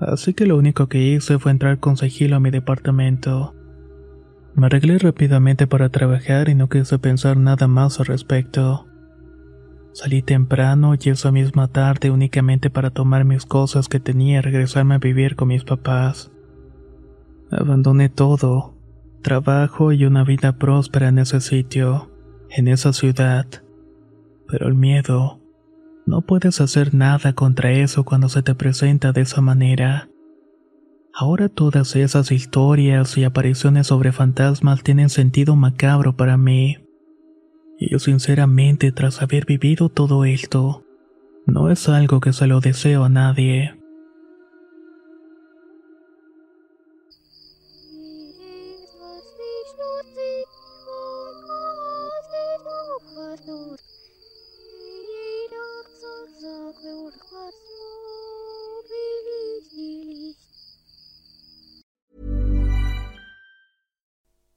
así 0.00 0.32
que 0.32 0.46
lo 0.46 0.56
único 0.56 0.86
que 0.86 1.02
hice 1.02 1.38
fue 1.38 1.52
entrar 1.52 1.78
con 1.78 1.96
sigilo 1.96 2.36
a 2.36 2.40
mi 2.40 2.50
departamento. 2.50 3.54
Me 4.56 4.66
arreglé 4.66 4.96
rápidamente 4.98 5.66
para 5.66 5.90
trabajar 5.90 6.48
y 6.48 6.54
no 6.54 6.70
quise 6.70 6.98
pensar 6.98 7.36
nada 7.36 7.68
más 7.68 8.00
al 8.00 8.06
respecto. 8.06 8.86
Salí 9.92 10.22
temprano 10.22 10.94
y 10.98 11.10
esa 11.10 11.30
misma 11.30 11.68
tarde 11.68 12.10
únicamente 12.10 12.70
para 12.70 12.88
tomar 12.88 13.26
mis 13.26 13.44
cosas 13.44 13.88
que 13.88 14.00
tenía 14.00 14.38
y 14.38 14.40
regresarme 14.40 14.94
a 14.94 14.98
vivir 14.98 15.36
con 15.36 15.48
mis 15.48 15.64
papás. 15.64 16.32
Abandoné 17.50 18.08
todo, 18.08 18.74
trabajo 19.20 19.92
y 19.92 20.06
una 20.06 20.24
vida 20.24 20.56
próspera 20.56 21.08
en 21.08 21.18
ese 21.18 21.42
sitio, 21.42 22.10
en 22.48 22.68
esa 22.68 22.94
ciudad. 22.94 23.46
Pero 24.48 24.68
el 24.68 24.74
miedo, 24.74 25.38
no 26.06 26.22
puedes 26.22 26.62
hacer 26.62 26.94
nada 26.94 27.34
contra 27.34 27.72
eso 27.72 28.04
cuando 28.04 28.30
se 28.30 28.42
te 28.42 28.54
presenta 28.54 29.12
de 29.12 29.20
esa 29.20 29.42
manera. 29.42 30.08
Ahora 31.18 31.48
todas 31.48 31.96
esas 31.96 32.30
historias 32.30 33.16
y 33.16 33.24
apariciones 33.24 33.86
sobre 33.86 34.12
fantasmas 34.12 34.82
tienen 34.82 35.08
sentido 35.08 35.56
macabro 35.56 36.14
para 36.14 36.36
mí. 36.36 36.76
Y 37.78 37.90
yo 37.90 37.98
sinceramente, 37.98 38.92
tras 38.92 39.22
haber 39.22 39.46
vivido 39.46 39.88
todo 39.88 40.26
esto, 40.26 40.84
no 41.46 41.70
es 41.70 41.88
algo 41.88 42.20
que 42.20 42.34
se 42.34 42.46
lo 42.46 42.60
deseo 42.60 43.04
a 43.04 43.08
nadie. 43.08 43.75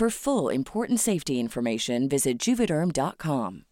For 0.00 0.08
full 0.08 0.48
important 0.48 0.98
safety 0.98 1.38
information, 1.38 2.08
visit 2.08 2.38
juvederm.com. 2.38 3.64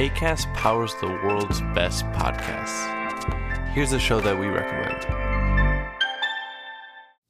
ACAST 0.00 0.52
powers 0.52 0.96
the 1.00 1.06
world's 1.06 1.60
best 1.76 2.04
podcasts. 2.06 3.68
Here's 3.68 3.92
a 3.92 4.00
show 4.00 4.18
that 4.20 4.36
we 4.36 4.48
recommend. 4.48 5.23